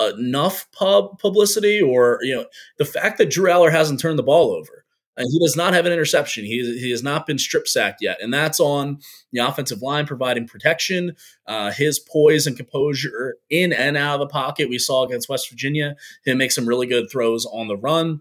enough 0.01 0.71
pub 0.73 1.19
publicity 1.21 1.81
or 1.81 2.19
you 2.23 2.35
know 2.35 2.47
the 2.79 2.85
fact 2.85 3.19
that 3.19 3.31
Drew 3.31 3.49
Allar 3.49 3.71
hasn't 3.71 4.01
turned 4.01 4.19
the 4.19 4.25
ball 4.25 4.51
over 4.51 4.84
and 5.16 5.29
he 5.31 5.38
does 5.38 5.57
not 5.57 5.74
have 5.74 5.87
an 5.87 5.92
interception. 5.92 6.44
He, 6.44 6.79
he 6.79 6.90
has 6.90 7.03
not 7.03 7.27
been 7.27 7.38
strip 7.38 7.68
sacked 7.68 8.03
yet, 8.03 8.18
and 8.20 8.33
that's 8.33 8.61
on 8.61 8.98
the 9.33 9.40
offensive 9.40 9.83
line 9.83 10.07
providing 10.07 10.46
protection. 10.46 11.16
Uh, 11.46 11.70
his 11.70 11.98
poise 11.98 12.46
and 12.46 12.57
composure 12.57 13.37
in 13.50 13.72
and 13.72 13.96
out 13.96 14.14
of 14.14 14.20
the 14.20 14.33
pocket 14.33 14.68
we 14.68 14.79
saw 14.79 15.05
against 15.05 15.29
West 15.29 15.48
Virginia. 15.50 15.96
He 16.24 16.35
makes 16.35 16.55
some 16.55 16.68
really 16.68 16.87
good 16.87 17.11
throws 17.11 17.46
on 17.46 17.68
the 17.68 17.77
run 17.77 18.20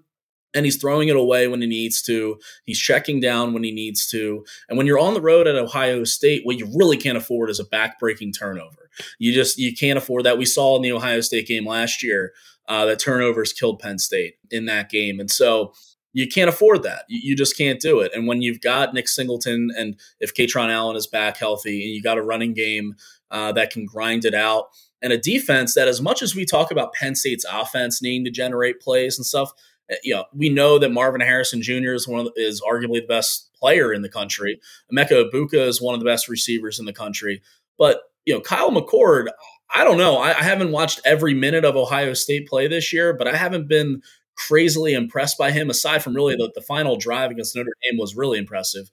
and 0.53 0.65
he's 0.65 0.77
throwing 0.77 1.10
it 1.10 1.15
away 1.15 1.47
when 1.47 1.62
he 1.62 1.67
needs 1.67 2.01
to. 2.03 2.39
He's 2.65 2.79
checking 2.79 3.19
down 3.19 3.53
when 3.53 3.63
he 3.63 3.71
needs 3.71 4.08
to. 4.10 4.45
And 4.69 4.77
when 4.77 4.88
you're 4.88 4.99
on 4.99 5.13
the 5.13 5.21
road 5.21 5.47
at 5.47 5.56
Ohio 5.56 6.03
State, 6.03 6.45
what 6.45 6.58
you 6.58 6.69
really 6.75 6.97
can't 6.97 7.17
afford 7.17 7.49
is 7.49 7.60
a 7.60 7.65
backbreaking 7.65 8.38
turnover. 8.38 8.89
You 9.17 9.34
just 9.34 9.58
you 9.58 9.75
can't 9.75 9.97
afford 9.97 10.23
that. 10.25 10.38
We 10.38 10.45
saw 10.45 10.75
in 10.75 10.82
the 10.82 10.91
Ohio 10.91 11.21
State 11.21 11.47
game 11.47 11.65
last 11.65 12.03
year 12.03 12.34
uh, 12.67 12.86
that 12.86 12.99
turnovers 12.99 13.53
killed 13.53 13.79
Penn 13.79 13.97
State 13.97 14.36
in 14.51 14.65
that 14.65 14.89
game, 14.89 15.19
and 15.19 15.32
so 15.32 15.73
you 16.13 16.28
can't 16.28 16.49
afford 16.49 16.84
that. 16.84 17.06
You, 17.08 17.19
you, 17.23 17.36
just 17.36 17.58
can't 17.58 17.80
do 17.80 17.99
it. 17.99 18.12
And 18.13 18.28
when 18.28 18.41
you've 18.41 18.62
got 18.62 18.93
Nick 18.93 19.08
Singleton 19.08 19.71
and 19.76 19.99
if 20.19 20.34
Kaytron 20.34 20.69
Allen 20.69 20.95
is 20.95 21.08
back 21.08 21.38
healthy, 21.38 21.84
and 21.84 21.93
you 21.93 22.02
got 22.02 22.17
a 22.17 22.23
running 22.23 22.54
game 22.54 22.95
uh, 23.32 23.52
that 23.54 23.71
can 23.71 23.86
grind 23.86 24.23
it 24.23 24.36
out, 24.36 24.69
and 25.02 25.12
a 25.12 25.17
defense 25.17 25.73
that, 25.73 25.88
as 25.88 26.02
much 26.02 26.21
as 26.21 26.36
we 26.36 26.45
talk 26.45 26.71
about 26.71 26.93
Penn 26.93 27.15
State's 27.15 27.45
offense 27.52 28.02
needing 28.02 28.23
to 28.26 28.32
generate 28.32 28.80
plays 28.80 29.17
and 29.17 29.26
stuff 29.26 29.52
uh, 29.91 29.95
you 30.04 30.13
know, 30.13 30.26
we 30.34 30.49
know 30.49 30.80
that 30.80 30.91
Marvin 30.91 31.21
Harrison 31.21 31.62
Jr. 31.62 31.93
is 31.93 32.08
one 32.08 32.26
the, 32.26 32.32
is 32.36 32.62
arguably 32.62 33.02
the 33.02 33.08
best 33.08 33.49
player 33.54 33.93
in 33.93 34.02
the 34.02 34.10
country. 34.10 34.60
Emeka 34.91 35.30
Egbuka 35.30 35.67
is 35.67 35.82
one 35.82 35.93
of 35.93 35.99
the 35.99 36.06
best 36.06 36.30
receivers 36.30 36.80
in 36.80 36.86
the 36.86 36.93
country. 36.93 37.41
But 37.78 38.02
you 38.26 38.34
know, 38.34 38.41
Kyle 38.41 38.71
McCord, 38.71 39.28
I 39.73 39.84
don't 39.84 39.97
know. 39.97 40.17
I, 40.17 40.30
I 40.30 40.43
haven't 40.43 40.71
watched 40.71 41.02
every 41.04 41.34
minute 41.34 41.65
of 41.65 41.76
Ohio 41.76 42.13
State 42.13 42.47
play 42.47 42.67
this 42.67 42.93
year, 42.93 43.13
but 43.13 43.28
I 43.28 43.36
haven't 43.36 43.67
been 43.67 44.02
crazily 44.36 44.93
impressed 44.93 45.38
by 45.38 45.52
him. 45.52 45.69
Aside 45.69 46.04
from 46.04 46.15
really 46.15 46.36
the, 46.36 46.52
the 46.54 46.62
final 46.62 46.98
drive 46.98 47.32
against 47.32 47.56
Notre 47.56 47.74
Dame 47.84 47.98
was 47.98 48.15
really 48.15 48.38
impressive. 48.38 48.89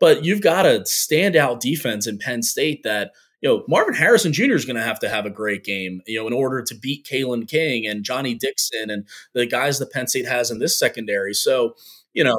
But 0.00 0.24
you've 0.24 0.42
got 0.42 0.66
a 0.66 0.80
standout 0.80 1.60
defense 1.60 2.06
in 2.06 2.18
Penn 2.18 2.42
State 2.42 2.82
that 2.84 3.12
you 3.40 3.48
know, 3.48 3.64
Marvin 3.68 3.94
Harrison 3.94 4.32
Jr. 4.32 4.54
is 4.54 4.64
going 4.64 4.76
to 4.76 4.82
have 4.82 4.98
to 5.00 5.08
have 5.08 5.24
a 5.24 5.30
great 5.30 5.64
game, 5.64 6.02
you 6.06 6.18
know, 6.18 6.26
in 6.26 6.32
order 6.32 6.62
to 6.62 6.74
beat 6.74 7.06
Kalen 7.06 7.48
King 7.48 7.86
and 7.86 8.02
Johnny 8.02 8.34
Dixon 8.34 8.90
and 8.90 9.06
the 9.32 9.46
guys 9.46 9.78
that 9.78 9.92
Penn 9.92 10.08
State 10.08 10.26
has 10.26 10.50
in 10.50 10.58
this 10.58 10.76
secondary. 10.76 11.34
So, 11.34 11.76
you 12.14 12.24
know, 12.24 12.36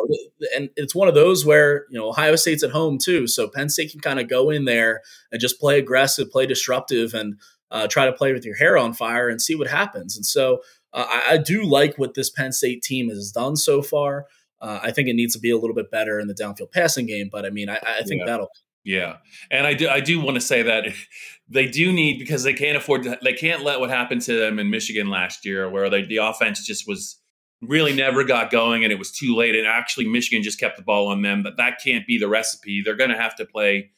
and 0.56 0.70
it's 0.76 0.96
one 0.96 1.08
of 1.08 1.16
those 1.16 1.46
where, 1.46 1.86
you 1.90 1.98
know, 1.98 2.10
Ohio 2.10 2.36
State's 2.36 2.64
at 2.64 2.72
home 2.72 2.98
too. 2.98 3.28
So 3.28 3.48
Penn 3.48 3.70
State 3.70 3.92
can 3.92 4.02
kind 4.02 4.20
of 4.20 4.28
go 4.28 4.50
in 4.50 4.66
there 4.66 5.02
and 5.32 5.40
just 5.40 5.60
play 5.60 5.80
aggressive, 5.80 6.32
play 6.32 6.46
disruptive, 6.46 7.14
and 7.14 7.36
uh, 7.72 7.88
try 7.88 8.06
to 8.06 8.14
play 8.14 8.34
with 8.34 8.44
your 8.44 8.56
hair 8.56 8.78
on 8.78 8.94
fire 8.94 9.30
and 9.30 9.42
see 9.42 9.56
what 9.56 9.68
happens. 9.68 10.18
And 10.18 10.26
so 10.26 10.60
uh, 10.94 11.06
I, 11.08 11.34
I, 11.34 11.38
do 11.38 11.64
like 11.64 11.98
what 11.98 12.14
this 12.16 12.30
Penn 12.30 12.52
State 12.52 12.82
team 12.82 13.10
has 13.10 13.32
done 13.32 13.56
so 13.56 13.82
far. 13.82 14.26
Uh, 14.62 14.80
I 14.82 14.92
think 14.92 15.08
it 15.08 15.14
needs 15.14 15.34
to 15.34 15.40
be 15.40 15.52
a 15.52 15.58
little 15.58 15.76
bit 15.76 15.92
better 15.92 16.20
in 16.20 16.28
the 16.28 16.34
downfield 16.34 16.72
passing 16.72 17.06
game, 17.06 17.30
but 17.32 17.46
I 17.46 17.50
mean, 17.50 17.70
I, 17.70 17.80
I 17.86 18.04
think 18.04 18.22
yeah. 18.22 18.26
that'll 18.26 18.50
yeah, 18.84 19.18
and 19.52 19.68
I 19.68 19.74
do 19.74 19.90
I 19.90 20.00
do 20.00 20.20
want 20.20 20.36
to 20.36 20.42
say 20.42 20.64
that 20.64 20.86
they 21.50 21.68
do 21.68 21.92
need 21.92 22.20
because 22.20 22.44
they 22.44 22.54
can't 22.54 22.78
afford 22.78 23.04
to 23.04 23.20
they 23.22 23.34
can't 23.34 23.64
let 23.64 23.80
what 23.80 23.90
happened 23.90 24.22
to 24.24 24.38
them 24.38 24.60
in 24.60 24.70
Michigan 24.70 25.10
last 25.10 25.46
year 25.46 25.70
where 25.70 25.90
they, 25.90 26.04
the 26.04 26.18
offense 26.18 26.66
just 26.66 26.88
was 26.88 27.18
really 27.62 27.94
never 27.94 28.24
got 28.24 28.50
going 28.50 28.84
and 28.84 28.94
it 28.94 28.98
was 28.98 29.12
too 29.12 29.36
late 29.36 29.54
and 29.54 29.68
actually 29.68 30.08
Michigan 30.08 30.42
just 30.42 30.60
kept 30.60 30.78
the 30.78 30.84
ball 30.84 31.08
on 31.10 31.22
them 31.22 31.44
but 31.44 31.58
that 31.58 31.80
can't 31.84 32.08
be 32.08 32.18
the 32.18 32.28
recipe 32.30 32.82
they're 32.84 32.96
going 32.96 33.10
to 33.10 33.18
have 33.18 33.36
to 33.36 33.46
play 33.46 33.92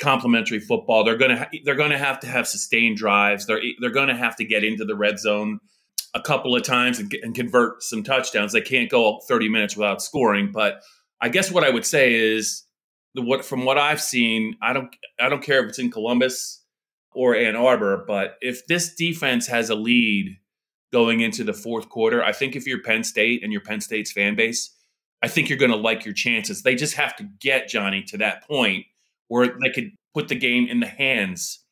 complementary 0.00 0.58
football 0.58 1.04
they're 1.04 1.16
going 1.16 1.30
to 1.30 1.36
ha- 1.36 1.50
they're 1.64 1.76
going 1.76 1.92
to 1.92 1.98
have 1.98 2.18
to 2.18 2.26
have 2.26 2.48
sustained 2.48 2.96
drives 2.96 3.46
they're 3.46 3.62
they're 3.80 3.90
going 3.90 4.08
to 4.08 4.16
have 4.16 4.34
to 4.34 4.44
get 4.44 4.64
into 4.64 4.84
the 4.84 4.96
red 4.96 5.20
zone 5.20 5.60
a 6.14 6.20
couple 6.20 6.56
of 6.56 6.62
times 6.62 6.98
and, 6.98 7.12
and 7.22 7.34
convert 7.34 7.82
some 7.82 8.02
touchdowns 8.02 8.52
they 8.52 8.60
can't 8.60 8.90
go 8.90 9.20
30 9.28 9.48
minutes 9.48 9.76
without 9.76 10.02
scoring 10.02 10.50
but 10.52 10.80
I 11.20 11.28
guess 11.28 11.50
what 11.50 11.64
I 11.64 11.70
would 11.70 11.86
say 11.86 12.14
is 12.14 12.64
what 13.14 13.44
from 13.44 13.64
what 13.64 13.78
I've 13.78 14.00
seen, 14.00 14.56
I 14.60 14.72
don't 14.72 14.94
I 15.18 15.28
don't 15.28 15.42
care 15.42 15.62
if 15.62 15.70
it's 15.70 15.78
in 15.78 15.90
Columbus 15.90 16.62
or 17.14 17.34
Ann 17.34 17.56
Arbor, 17.56 18.04
but 18.06 18.36
if 18.40 18.66
this 18.66 18.94
defense 18.94 19.46
has 19.46 19.70
a 19.70 19.74
lead 19.74 20.36
going 20.92 21.20
into 21.20 21.44
the 21.44 21.54
fourth 21.54 21.88
quarter, 21.88 22.22
I 22.22 22.32
think 22.32 22.56
if 22.56 22.66
you're 22.66 22.82
Penn 22.82 23.04
State 23.04 23.42
and 23.42 23.52
your 23.52 23.62
Penn 23.62 23.80
State's 23.80 24.12
fan 24.12 24.36
base, 24.36 24.74
I 25.22 25.28
think 25.28 25.48
you're 25.48 25.58
going 25.58 25.70
to 25.70 25.76
like 25.76 26.04
your 26.04 26.14
chances. 26.14 26.62
They 26.62 26.74
just 26.74 26.94
have 26.94 27.16
to 27.16 27.28
get 27.40 27.68
Johnny 27.68 28.02
to 28.04 28.18
that 28.18 28.46
point 28.46 28.84
where 29.28 29.46
they 29.46 29.70
could 29.74 29.92
put 30.14 30.28
the 30.28 30.34
game 30.34 30.68
in 30.68 30.80
the 30.80 30.86
hands 30.86 31.64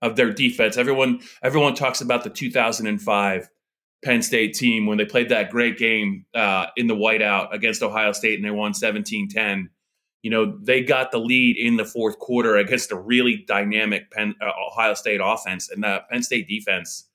of 0.00 0.16
their 0.16 0.32
defense. 0.32 0.76
Everyone 0.76 1.20
everyone 1.42 1.74
talks 1.74 2.00
about 2.00 2.22
the 2.22 2.30
2005 2.30 3.50
Penn 4.04 4.22
State 4.22 4.54
team 4.54 4.86
when 4.86 4.98
they 4.98 5.04
played 5.04 5.28
that 5.28 5.50
great 5.50 5.78
game 5.78 6.26
uh, 6.34 6.66
in 6.76 6.86
the 6.86 6.94
whiteout 6.94 7.52
against 7.52 7.82
Ohio 7.82 8.12
State 8.12 8.36
and 8.36 8.44
they 8.44 8.50
won 8.50 8.72
17-10 8.72 9.68
you 10.22 10.30
know, 10.30 10.56
they 10.62 10.82
got 10.82 11.10
the 11.10 11.18
lead 11.18 11.56
in 11.56 11.76
the 11.76 11.84
fourth 11.84 12.18
quarter 12.18 12.56
against 12.56 12.92
a 12.92 12.96
really 12.96 13.44
dynamic 13.46 14.10
Penn, 14.10 14.34
uh, 14.40 14.50
Ohio 14.70 14.94
State 14.94 15.20
offense, 15.22 15.68
and 15.68 15.82
the 15.82 16.00
Penn 16.10 16.22
State 16.22 16.48
defense 16.48 17.08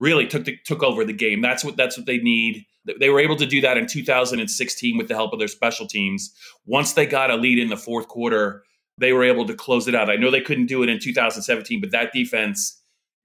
really 0.00 0.26
took 0.26 0.44
the, 0.44 0.56
took 0.64 0.84
over 0.84 1.04
the 1.04 1.12
game. 1.12 1.42
That's 1.42 1.64
what 1.64 1.76
that's 1.76 1.98
what 1.98 2.06
they 2.06 2.18
need. 2.18 2.64
They 3.00 3.10
were 3.10 3.20
able 3.20 3.36
to 3.36 3.46
do 3.46 3.60
that 3.62 3.76
in 3.76 3.86
2016 3.86 4.96
with 4.96 5.08
the 5.08 5.14
help 5.14 5.32
of 5.32 5.40
their 5.40 5.48
special 5.48 5.86
teams. 5.86 6.32
Once 6.64 6.92
they 6.92 7.06
got 7.06 7.30
a 7.30 7.36
lead 7.36 7.58
in 7.58 7.68
the 7.68 7.76
fourth 7.76 8.06
quarter, 8.08 8.62
they 8.98 9.12
were 9.12 9.24
able 9.24 9.44
to 9.46 9.54
close 9.54 9.88
it 9.88 9.94
out. 9.94 10.08
I 10.08 10.16
know 10.16 10.30
they 10.30 10.40
couldn't 10.40 10.66
do 10.66 10.82
it 10.82 10.88
in 10.88 11.00
2017, 11.00 11.80
but 11.80 11.90
that 11.90 12.12
defense 12.12 12.77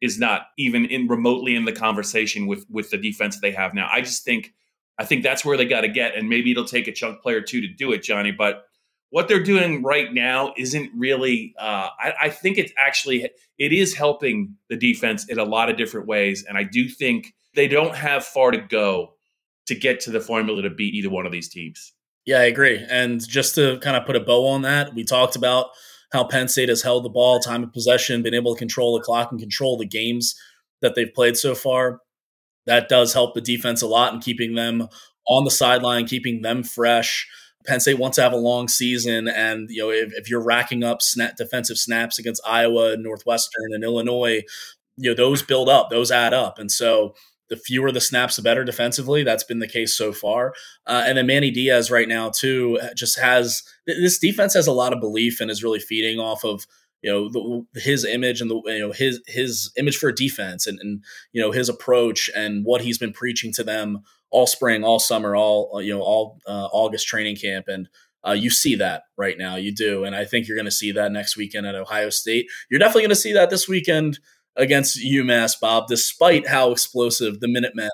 is 0.04 0.20
not 0.20 0.48
even 0.58 0.86
in 0.86 1.08
remotely 1.08 1.56
in 1.56 1.64
the 1.64 1.72
conversation 1.72 2.46
with 2.46 2.66
with 2.70 2.92
the 2.92 2.98
defense 2.98 3.40
they 3.40 3.52
have 3.52 3.74
now. 3.74 3.88
I 3.90 4.02
just 4.02 4.26
think 4.26 4.54
I 5.00 5.06
think 5.06 5.24
that's 5.24 5.46
where 5.46 5.56
they 5.58 5.66
got 5.66 5.82
to 5.82 5.88
get, 5.88 6.16
and 6.16 6.30
maybe 6.30 6.52
it'll 6.52 6.66
take 6.66 6.88
a 6.88 6.92
chunk 6.92 7.22
player 7.22 7.42
two 7.42 7.62
to 7.62 7.68
do 7.68 7.94
it, 7.94 8.04
Johnny. 8.04 8.32
But 8.32 8.66
what 9.14 9.28
they're 9.28 9.44
doing 9.44 9.82
right 9.82 10.14
now 10.14 10.54
isn't 10.58 10.92
really 10.98 11.56
uh, 11.58 11.90
I, 11.98 12.14
I, 12.24 12.30
think 12.30 12.58
it's 12.58 12.74
actually 12.78 13.30
it 13.60 13.72
is 13.72 13.94
helping 13.94 14.56
the 14.70 14.76
defense 14.76 15.30
in 15.30 15.38
a 15.38 15.44
lot 15.44 15.70
of 15.70 15.78
different 15.78 16.08
ways 16.08 16.44
and 16.50 16.58
i 16.58 16.64
do 16.64 16.90
think 16.90 17.36
they 17.54 17.68
don't 17.68 17.96
have 17.96 18.26
far 18.26 18.50
to 18.50 18.58
go 18.58 19.14
to 19.68 19.76
get 19.76 20.00
to 20.02 20.10
the 20.10 20.20
formula 20.20 20.64
to 20.64 20.72
beat 20.72 20.96
either 20.96 21.12
one 21.12 21.28
of 21.28 21.32
these 21.32 21.48
teams 21.48 21.94
yeah 22.26 22.40
i 22.40 22.46
agree 22.46 22.84
and 22.90 23.26
just 23.28 23.54
to 23.54 23.78
kind 23.84 23.96
of 23.96 24.04
put 24.08 24.16
a 24.16 24.20
bow 24.20 24.48
on 24.48 24.64
that 24.64 24.96
we 24.96 25.04
talked 25.04 25.36
about 25.36 25.68
how 26.14 26.24
penn 26.24 26.48
state 26.48 26.70
has 26.70 26.84
held 26.84 27.04
the 27.04 27.10
ball 27.10 27.40
time 27.40 27.64
of 27.64 27.74
possession 27.74 28.22
been 28.22 28.36
able 28.36 28.54
to 28.54 28.60
control 28.60 28.96
the 28.96 29.04
clock 29.04 29.32
and 29.32 29.40
control 29.40 29.78
the 29.78 29.86
games 29.86 30.36
that 30.82 30.96
they've 30.96 31.14
played 31.14 31.36
so 31.36 31.56
far. 31.56 32.00
That 32.66 32.88
does 32.88 33.14
help 33.14 33.34
the 33.34 33.42
defense 33.42 33.82
a 33.82 33.88
lot 33.88 34.14
in 34.14 34.22
keeping 34.22 34.56
them 34.56 34.88
on 35.28 35.44
the 35.44 35.52
sideline 35.52 36.06
keeping 36.06 36.42
them 36.42 36.64
fresh. 36.64 37.28
Penn 37.66 37.80
State 37.80 37.98
wants 37.98 38.18
to 38.18 38.22
have 38.22 38.34
a 38.34 38.38
long 38.38 38.68
season, 38.68 39.28
and 39.28 39.70
you 39.70 39.82
know 39.82 39.90
if, 39.90 40.12
if 40.14 40.30
you're 40.30 40.44
racking 40.44 40.84
up 40.84 41.02
snap, 41.02 41.38
defensive 41.38 41.78
snaps 41.78 42.20
against 42.20 42.42
Iowa, 42.46 42.94
and 42.94 43.04
Northwestern, 43.04 43.74
and 43.74 43.84
Illinois, 43.84 44.44
you 44.98 45.10
know 45.10 45.16
those 45.16 45.42
build 45.42 45.70
up, 45.70 45.90
those 45.90 46.12
add 46.12 46.34
up, 46.34 46.60
and 46.60 46.70
so 46.70 47.16
the 47.50 47.58
fewer 47.58 47.92
the 47.92 48.02
snaps, 48.02 48.36
the 48.36 48.42
better 48.42 48.64
defensively. 48.64 49.24
That's 49.24 49.44
been 49.44 49.60
the 49.60 49.68
case 49.68 49.96
so 49.96 50.14
far. 50.14 50.54
Uh, 50.88 51.04
and 51.06 51.18
then 51.18 51.28
Manny 51.28 51.52
Diaz 51.52 51.92
right 51.92 52.08
now 52.08 52.30
too 52.30 52.80
just 52.96 53.20
has 53.20 53.64
this 53.86 54.20
defense 54.20 54.54
has 54.54 54.68
a 54.68 54.72
lot 54.72 54.94
of 54.94 55.00
belief 55.00 55.42
and 55.42 55.52
is 55.52 55.64
really 55.64 55.80
feeding 55.80 56.20
off 56.20 56.44
of 56.44 56.66
you 57.02 57.12
know 57.12 57.30
the, 57.30 57.82
his 57.82 58.06
image 58.06 58.42
and 58.42 58.50
the 58.50 58.62
you 58.66 58.80
know 58.80 58.92
his 58.92 59.22
his 59.28 59.72
image 59.78 59.98
for 59.98 60.12
defense 60.12 60.68
and 60.68 60.80
and 60.80 61.04
you 61.34 61.42
know 61.42 61.52
his 61.52 61.70
approach 61.70 62.30
and 62.36 62.64
what 62.66 62.82
he's 62.82 62.98
been 62.98 63.14
preaching 63.14 63.52
to 63.54 63.64
them 63.64 64.04
all 64.34 64.48
spring, 64.48 64.84
all 64.84 65.00
summer, 65.00 65.36
all 65.36 65.80
you 65.82 65.94
know, 65.94 66.02
all 66.02 66.40
uh, 66.48 66.68
August 66.74 67.08
training 67.08 67.38
camp, 67.38 67.68
and 67.68 67.88
uh, 68.28 68.32
you 68.32 68.50
see 68.50 68.76
that 68.76 69.04
right 69.16 69.38
now. 69.38 69.56
You 69.56 69.74
do, 69.74 70.04
and 70.04 70.16
I 70.16 70.26
think 70.26 70.48
you're 70.48 70.58
going 70.58 70.66
to 70.66 70.72
see 70.72 70.92
that 70.92 71.12
next 71.12 71.38
weekend 71.38 71.68
at 71.68 71.76
Ohio 71.76 72.10
State. 72.10 72.48
You're 72.70 72.80
definitely 72.80 73.04
going 73.04 73.10
to 73.10 73.16
see 73.16 73.34
that 73.34 73.52
this 73.52 73.70
weekend 73.70 74.20
against 74.56 75.00
UMass, 75.00 75.60
Bob. 75.60 75.88
Despite 75.88 76.48
how 76.48 76.72
explosive 76.72 77.40
the 77.40 77.48
Minutemen 77.48 77.90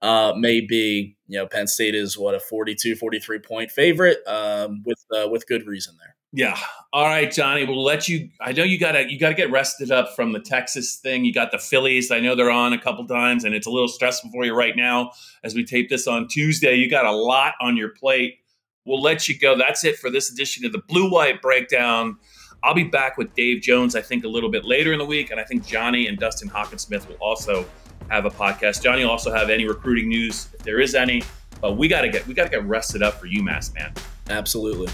uh, 0.00 0.32
may 0.36 0.60
be, 0.60 1.16
you 1.28 1.38
know, 1.38 1.46
Penn 1.46 1.66
State 1.66 1.94
is 1.94 2.18
what 2.18 2.34
a 2.34 2.40
42, 2.40 2.96
43 2.96 3.38
point 3.38 3.70
favorite 3.70 4.18
um, 4.26 4.82
with 4.84 5.04
uh, 5.16 5.28
with 5.28 5.46
good 5.46 5.66
reason 5.66 5.94
there. 5.98 6.16
Yeah. 6.34 6.58
All 6.94 7.04
right, 7.04 7.30
Johnny. 7.30 7.66
We'll 7.66 7.84
let 7.84 8.08
you. 8.08 8.30
I 8.40 8.52
know 8.52 8.64
you 8.64 8.78
gotta 8.78 9.10
you 9.10 9.18
gotta 9.18 9.34
get 9.34 9.50
rested 9.50 9.90
up 9.90 10.16
from 10.16 10.32
the 10.32 10.40
Texas 10.40 10.96
thing. 10.96 11.26
You 11.26 11.32
got 11.32 11.52
the 11.52 11.58
Phillies. 11.58 12.10
I 12.10 12.20
know 12.20 12.34
they're 12.34 12.50
on 12.50 12.72
a 12.72 12.80
couple 12.80 13.06
times, 13.06 13.44
and 13.44 13.54
it's 13.54 13.66
a 13.66 13.70
little 13.70 13.88
stressful 13.88 14.30
for 14.30 14.44
you 14.44 14.54
right 14.54 14.74
now 14.74 15.12
as 15.44 15.54
we 15.54 15.64
tape 15.64 15.90
this 15.90 16.06
on 16.06 16.28
Tuesday. 16.28 16.74
You 16.74 16.88
got 16.88 17.04
a 17.04 17.12
lot 17.12 17.54
on 17.60 17.76
your 17.76 17.90
plate. 17.90 18.38
We'll 18.86 19.02
let 19.02 19.28
you 19.28 19.38
go. 19.38 19.56
That's 19.56 19.84
it 19.84 19.98
for 19.98 20.10
this 20.10 20.32
edition 20.32 20.64
of 20.64 20.72
the 20.72 20.82
Blue 20.88 21.10
White 21.10 21.42
Breakdown. 21.42 22.16
I'll 22.64 22.74
be 22.74 22.84
back 22.84 23.18
with 23.18 23.34
Dave 23.34 23.60
Jones. 23.60 23.96
I 23.96 24.02
think 24.02 24.24
a 24.24 24.28
little 24.28 24.50
bit 24.50 24.64
later 24.64 24.92
in 24.92 24.98
the 24.98 25.04
week, 25.04 25.30
and 25.30 25.40
I 25.40 25.44
think 25.44 25.66
Johnny 25.66 26.06
and 26.06 26.18
Dustin 26.18 26.48
Hockensmith 26.48 27.08
will 27.08 27.16
also 27.16 27.66
have 28.08 28.24
a 28.24 28.30
podcast. 28.30 28.82
Johnny 28.82 29.04
will 29.04 29.10
also 29.10 29.32
have 29.32 29.50
any 29.50 29.66
recruiting 29.66 30.08
news 30.08 30.48
if 30.54 30.60
there 30.60 30.80
is 30.80 30.94
any. 30.94 31.22
But 31.60 31.76
we 31.76 31.88
gotta 31.88 32.08
get 32.08 32.26
we 32.26 32.34
gotta 32.34 32.50
get 32.50 32.64
rested 32.64 33.02
up 33.02 33.14
for 33.14 33.26
UMass, 33.26 33.74
man. 33.74 33.92
Absolutely. 34.30 34.92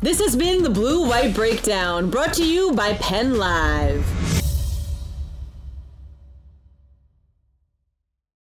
This 0.00 0.20
has 0.20 0.34
been 0.34 0.62
the 0.62 0.70
Blue 0.70 1.06
White 1.06 1.34
Breakdown, 1.34 2.10
brought 2.10 2.32
to 2.34 2.46
you 2.46 2.72
by 2.72 2.94
Penn 2.94 3.36
Live. 3.36 4.39